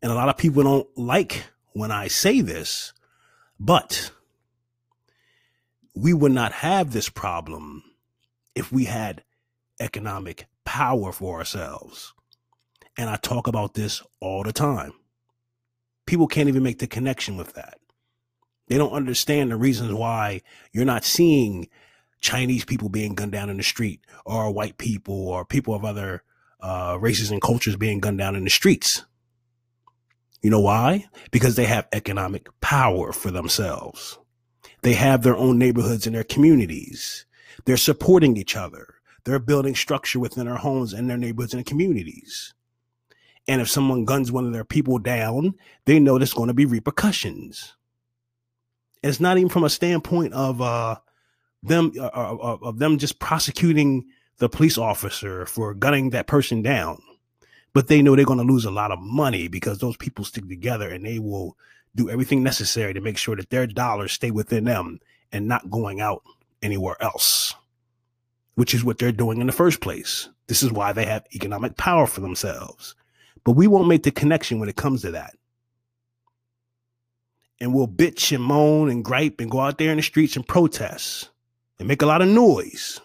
And 0.01 0.11
a 0.11 0.15
lot 0.15 0.29
of 0.29 0.37
people 0.37 0.63
don't 0.63 0.97
like 0.97 1.45
when 1.73 1.91
I 1.91 2.07
say 2.07 2.41
this, 2.41 2.93
but 3.59 4.11
we 5.95 6.13
would 6.13 6.31
not 6.31 6.51
have 6.51 6.91
this 6.91 7.09
problem 7.09 7.83
if 8.55 8.71
we 8.71 8.85
had 8.85 9.23
economic 9.79 10.47
power 10.65 11.11
for 11.11 11.37
ourselves. 11.37 12.13
And 12.97 13.09
I 13.09 13.15
talk 13.15 13.47
about 13.47 13.73
this 13.73 14.01
all 14.19 14.43
the 14.43 14.53
time. 14.53 14.93
People 16.05 16.27
can't 16.27 16.49
even 16.49 16.63
make 16.63 16.79
the 16.79 16.87
connection 16.87 17.37
with 17.37 17.53
that. 17.53 17.79
They 18.67 18.77
don't 18.77 18.93
understand 18.93 19.51
the 19.51 19.57
reasons 19.57 19.93
why 19.93 20.41
you're 20.71 20.85
not 20.85 21.03
seeing 21.03 21.67
Chinese 22.21 22.63
people 22.63 22.89
being 22.89 23.15
gunned 23.15 23.31
down 23.31 23.49
in 23.49 23.57
the 23.57 23.63
street 23.63 24.01
or 24.25 24.51
white 24.53 24.77
people 24.77 25.27
or 25.27 25.43
people 25.43 25.73
of 25.73 25.83
other 25.83 26.23
uh, 26.61 26.97
races 26.99 27.31
and 27.31 27.41
cultures 27.41 27.75
being 27.75 27.99
gunned 27.99 28.19
down 28.19 28.35
in 28.35 28.43
the 28.43 28.49
streets. 28.49 29.05
You 30.41 30.49
know 30.49 30.59
why? 30.61 31.05
Because 31.31 31.55
they 31.55 31.65
have 31.65 31.87
economic 31.91 32.47
power 32.61 33.11
for 33.11 33.31
themselves. 33.31 34.17
They 34.81 34.93
have 34.93 35.23
their 35.23 35.35
own 35.35 35.57
neighborhoods 35.57 36.05
and 36.05 36.15
their 36.15 36.23
communities. 36.23 37.25
They're 37.65 37.77
supporting 37.77 38.37
each 38.37 38.55
other. 38.55 38.95
They're 39.23 39.39
building 39.39 39.75
structure 39.75 40.19
within 40.19 40.45
their 40.47 40.55
homes 40.55 40.93
and 40.93 41.09
their 41.09 41.17
neighborhoods 41.17 41.53
and 41.53 41.65
communities. 41.65 42.53
And 43.47 43.61
if 43.61 43.69
someone 43.69 44.05
guns 44.05 44.31
one 44.31 44.45
of 44.45 44.53
their 44.53 44.63
people 44.65 44.97
down, 44.99 45.55
they 45.85 45.99
know 45.99 46.17
there's 46.17 46.33
going 46.33 46.47
to 46.47 46.53
be 46.53 46.65
repercussions. 46.65 47.75
it's 49.03 49.19
not 49.19 49.37
even 49.37 49.49
from 49.49 49.63
a 49.63 49.69
standpoint 49.69 50.33
of 50.33 50.61
uh, 50.61 50.95
them 51.63 51.91
uh, 51.99 52.05
uh 52.05 52.57
of 52.61 52.79
them 52.79 52.97
just 52.97 53.19
prosecuting 53.19 54.05
the 54.37 54.49
police 54.49 54.77
officer 54.77 55.45
for 55.45 55.73
gunning 55.73 56.09
that 56.11 56.27
person 56.27 56.61
down 56.61 57.01
but 57.73 57.87
they 57.87 58.01
know 58.01 58.15
they're 58.15 58.25
going 58.25 58.45
to 58.45 58.53
lose 58.53 58.65
a 58.65 58.71
lot 58.71 58.91
of 58.91 58.99
money 58.99 59.47
because 59.47 59.79
those 59.79 59.97
people 59.97 60.25
stick 60.25 60.47
together 60.47 60.89
and 60.89 61.05
they 61.05 61.19
will 61.19 61.57
do 61.95 62.09
everything 62.09 62.43
necessary 62.43 62.93
to 62.93 63.01
make 63.01 63.17
sure 63.17 63.35
that 63.35 63.49
their 63.49 63.67
dollars 63.67 64.13
stay 64.13 64.31
within 64.31 64.65
them 64.65 64.99
and 65.31 65.47
not 65.47 65.69
going 65.69 66.01
out 66.01 66.23
anywhere 66.61 66.95
else, 67.01 67.53
which 68.55 68.73
is 68.73 68.83
what 68.83 68.97
they're 68.97 69.11
doing 69.11 69.41
in 69.41 69.47
the 69.47 69.53
first 69.53 69.81
place. 69.81 70.29
This 70.47 70.63
is 70.63 70.71
why 70.71 70.93
they 70.93 71.05
have 71.05 71.25
economic 71.33 71.77
power 71.77 72.05
for 72.07 72.21
themselves. 72.21 72.95
But 73.43 73.53
we 73.53 73.67
won't 73.67 73.87
make 73.87 74.03
the 74.03 74.11
connection 74.11 74.59
when 74.59 74.69
it 74.69 74.75
comes 74.75 75.01
to 75.01 75.11
that. 75.11 75.35
And 77.59 77.73
we'll 77.73 77.87
bitch 77.87 78.33
and 78.33 78.43
moan 78.43 78.89
and 78.89 79.05
gripe 79.05 79.39
and 79.39 79.51
go 79.51 79.59
out 79.59 79.77
there 79.77 79.91
in 79.91 79.97
the 79.97 80.03
streets 80.03 80.35
and 80.35 80.47
protest 80.47 81.29
and 81.79 81.87
make 81.87 82.01
a 82.01 82.07
lot 82.07 82.21
of 82.21 82.27
noise. 82.27 82.99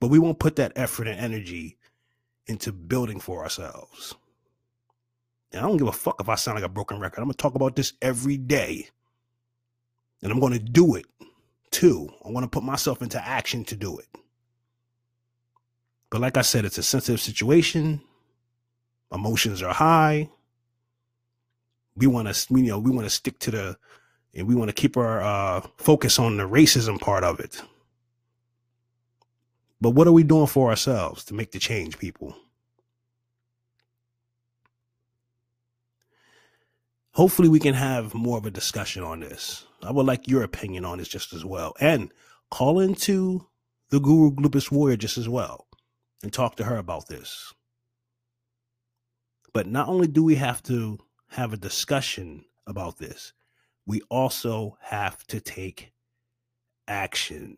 But 0.00 0.08
we 0.08 0.18
won't 0.18 0.38
put 0.38 0.56
that 0.56 0.72
effort 0.76 1.08
and 1.08 1.18
energy 1.18 1.78
into 2.46 2.72
building 2.72 3.20
for 3.20 3.42
ourselves. 3.42 4.14
And 5.54 5.64
I 5.64 5.68
don't 5.68 5.76
give 5.76 5.86
a 5.86 5.92
fuck 5.92 6.16
if 6.20 6.28
I 6.28 6.34
sound 6.34 6.56
like 6.56 6.64
a 6.64 6.68
broken 6.68 6.98
record. 6.98 7.20
I'm 7.20 7.26
going 7.26 7.34
to 7.34 7.38
talk 7.38 7.54
about 7.54 7.76
this 7.76 7.92
every 8.02 8.36
day. 8.36 8.88
And 10.20 10.32
I'm 10.32 10.40
going 10.40 10.52
to 10.52 10.58
do 10.58 10.96
it 10.96 11.06
too. 11.70 12.08
I 12.24 12.30
want 12.30 12.42
to 12.42 12.48
put 12.48 12.64
myself 12.64 13.02
into 13.02 13.24
action 13.24 13.64
to 13.66 13.76
do 13.76 13.96
it. 13.98 14.08
But 16.10 16.20
like 16.20 16.36
I 16.36 16.42
said, 16.42 16.64
it's 16.64 16.78
a 16.78 16.82
sensitive 16.82 17.20
situation. 17.20 18.00
Emotions 19.12 19.62
are 19.62 19.72
high. 19.72 20.28
We 21.96 22.08
want 22.08 22.34
to, 22.34 22.54
you 22.54 22.64
know, 22.64 22.80
we 22.80 22.90
want 22.90 23.06
to 23.06 23.10
stick 23.10 23.38
to 23.40 23.50
the, 23.52 23.76
and 24.34 24.48
we 24.48 24.56
want 24.56 24.70
to 24.70 24.74
keep 24.74 24.96
our 24.96 25.22
uh, 25.22 25.60
focus 25.76 26.18
on 26.18 26.36
the 26.36 26.48
racism 26.48 27.00
part 27.00 27.22
of 27.22 27.38
it. 27.38 27.62
But 29.80 29.90
what 29.90 30.08
are 30.08 30.12
we 30.12 30.24
doing 30.24 30.48
for 30.48 30.70
ourselves 30.70 31.24
to 31.26 31.34
make 31.34 31.52
the 31.52 31.60
change, 31.60 31.96
people? 31.98 32.34
Hopefully 37.14 37.48
we 37.48 37.60
can 37.60 37.74
have 37.74 38.12
more 38.12 38.38
of 38.38 38.46
a 38.46 38.50
discussion 38.50 39.02
on 39.02 39.20
this. 39.20 39.64
I 39.82 39.92
would 39.92 40.06
like 40.06 40.28
your 40.28 40.42
opinion 40.42 40.84
on 40.84 40.98
this 40.98 41.08
just 41.08 41.32
as 41.32 41.44
well. 41.44 41.74
And 41.80 42.12
call 42.50 42.80
into 42.80 43.46
the 43.90 44.00
Guru 44.00 44.34
Lupus 44.36 44.70
Warrior 44.70 44.96
just 44.96 45.16
as 45.16 45.28
well 45.28 45.66
and 46.22 46.32
talk 46.32 46.56
to 46.56 46.64
her 46.64 46.76
about 46.76 47.08
this. 47.08 47.52
But 49.52 49.66
not 49.68 49.88
only 49.88 50.08
do 50.08 50.24
we 50.24 50.34
have 50.36 50.62
to 50.64 50.98
have 51.30 51.52
a 51.52 51.58
discussion 51.58 52.44
about 52.66 52.98
this, 52.98 53.32
we 53.86 54.00
also 54.10 54.76
have 54.80 55.24
to 55.28 55.40
take 55.40 55.92
action. 56.88 57.56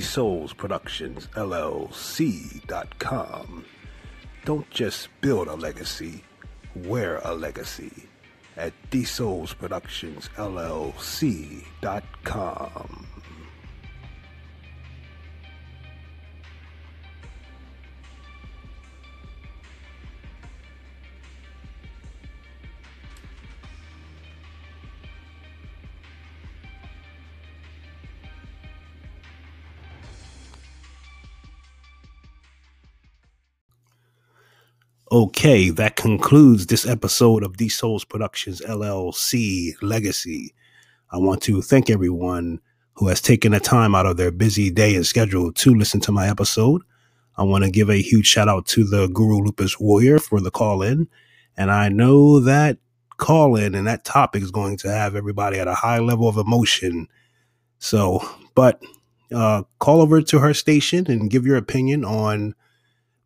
Souls 0.00 0.52
Productions 0.52 1.28
LLC.com. 1.34 1.94
Don't 4.44 4.70
just 4.70 5.08
build 5.20 5.48
a 5.48 5.54
legacy, 5.54 6.22
wear 6.74 7.20
a 7.24 7.34
legacy 7.34 8.08
at 8.56 8.72
These 8.90 9.54
Okay, 35.18 35.70
that 35.70 35.96
concludes 35.96 36.66
this 36.66 36.86
episode 36.86 37.42
of 37.42 37.56
The 37.56 37.68
Souls 37.68 38.04
Productions 38.04 38.60
LLC 38.60 39.72
Legacy. 39.82 40.54
I 41.10 41.18
want 41.18 41.42
to 41.42 41.60
thank 41.60 41.90
everyone 41.90 42.60
who 42.92 43.08
has 43.08 43.20
taken 43.20 43.50
the 43.50 43.58
time 43.58 43.96
out 43.96 44.06
of 44.06 44.16
their 44.16 44.30
busy 44.30 44.70
day 44.70 44.94
and 44.94 45.04
schedule 45.04 45.52
to 45.54 45.74
listen 45.74 45.98
to 46.02 46.12
my 46.12 46.28
episode. 46.28 46.82
I 47.36 47.42
want 47.42 47.64
to 47.64 47.70
give 47.70 47.90
a 47.90 48.00
huge 48.00 48.28
shout 48.28 48.46
out 48.46 48.66
to 48.66 48.84
the 48.84 49.08
Guru 49.08 49.40
Lupus 49.40 49.80
Warrior 49.80 50.20
for 50.20 50.40
the 50.40 50.52
call 50.52 50.82
in. 50.82 51.08
And 51.56 51.72
I 51.72 51.88
know 51.88 52.38
that 52.38 52.78
call 53.16 53.56
in 53.56 53.74
and 53.74 53.88
that 53.88 54.04
topic 54.04 54.44
is 54.44 54.52
going 54.52 54.76
to 54.76 54.88
have 54.88 55.16
everybody 55.16 55.58
at 55.58 55.66
a 55.66 55.74
high 55.74 55.98
level 55.98 56.28
of 56.28 56.36
emotion. 56.36 57.08
So, 57.80 58.20
but 58.54 58.80
uh, 59.34 59.64
call 59.80 60.00
over 60.00 60.22
to 60.22 60.38
her 60.38 60.54
station 60.54 61.10
and 61.10 61.28
give 61.28 61.44
your 61.44 61.56
opinion 61.56 62.04
on 62.04 62.54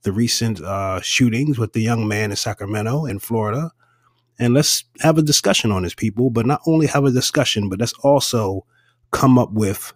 the 0.02 0.12
recent 0.12 0.60
uh, 0.60 1.00
shootings 1.00 1.58
with 1.58 1.72
the 1.72 1.80
young 1.80 2.06
man 2.08 2.30
in 2.30 2.36
Sacramento 2.36 3.06
in 3.06 3.18
Florida. 3.18 3.70
And 4.38 4.54
let's 4.54 4.84
have 5.00 5.18
a 5.18 5.22
discussion 5.22 5.70
on 5.70 5.82
this, 5.82 5.94
people. 5.94 6.30
But 6.30 6.46
not 6.46 6.60
only 6.66 6.86
have 6.86 7.04
a 7.04 7.10
discussion, 7.10 7.68
but 7.68 7.78
let's 7.78 7.92
also 8.02 8.66
come 9.10 9.38
up 9.38 9.52
with 9.52 9.92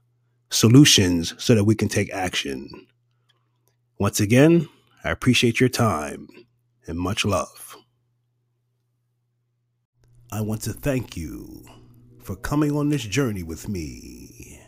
solutions 0.51 1.35
so 1.39 1.55
that 1.55 1.65
we 1.65 1.75
can 1.75 1.89
take 1.89 2.13
action. 2.13 2.87
Once 3.99 4.21
again, 4.21 4.69
I 5.03 5.11
appreciate 5.11 5.59
your 5.59 5.69
time 5.69 6.29
and 6.87 6.99
much 6.99 7.25
love. 7.25 7.77
I 10.31 10.41
want 10.41 10.63
to 10.63 10.73
thank 10.73 11.17
you 11.17 11.65
for 12.23 12.37
coming 12.37 12.73
on 12.73 12.91
this 12.91 13.03
journey 13.03 13.43
with 13.43 13.69
me. 13.69 14.61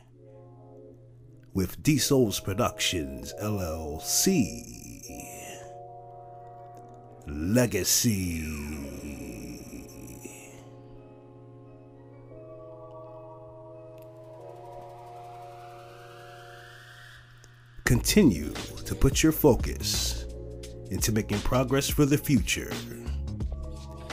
With 1.52 1.82
D 1.82 1.98
Souls 1.98 2.40
Productions 2.40 3.34
LLC 3.42 4.87
Legacy. 7.30 8.42
Continue 17.84 18.52
to 18.86 18.94
put 18.94 19.22
your 19.22 19.32
focus 19.32 20.24
into 20.90 21.12
making 21.12 21.38
progress 21.40 21.88
for 21.88 22.06
the 22.06 22.16
future 22.16 22.72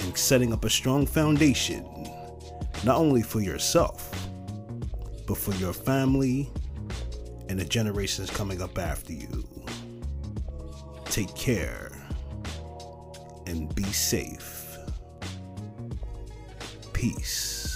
and 0.02 0.18
setting 0.18 0.52
up 0.52 0.66
a 0.66 0.70
strong 0.70 1.06
foundation, 1.06 1.86
not 2.84 2.98
only 2.98 3.22
for 3.22 3.40
yourself, 3.40 4.12
but 5.26 5.38
for 5.38 5.54
your 5.54 5.72
family 5.74 6.50
and 7.48 7.58
the 7.58 7.66
generations 7.66 8.30
coming 8.30 8.62
up 8.62 8.78
after 8.78 9.14
you. 9.14 9.48
Take 11.06 11.34
care 11.34 11.95
and 13.46 13.74
be 13.76 13.84
safe. 13.84 14.78
Peace. 16.94 17.75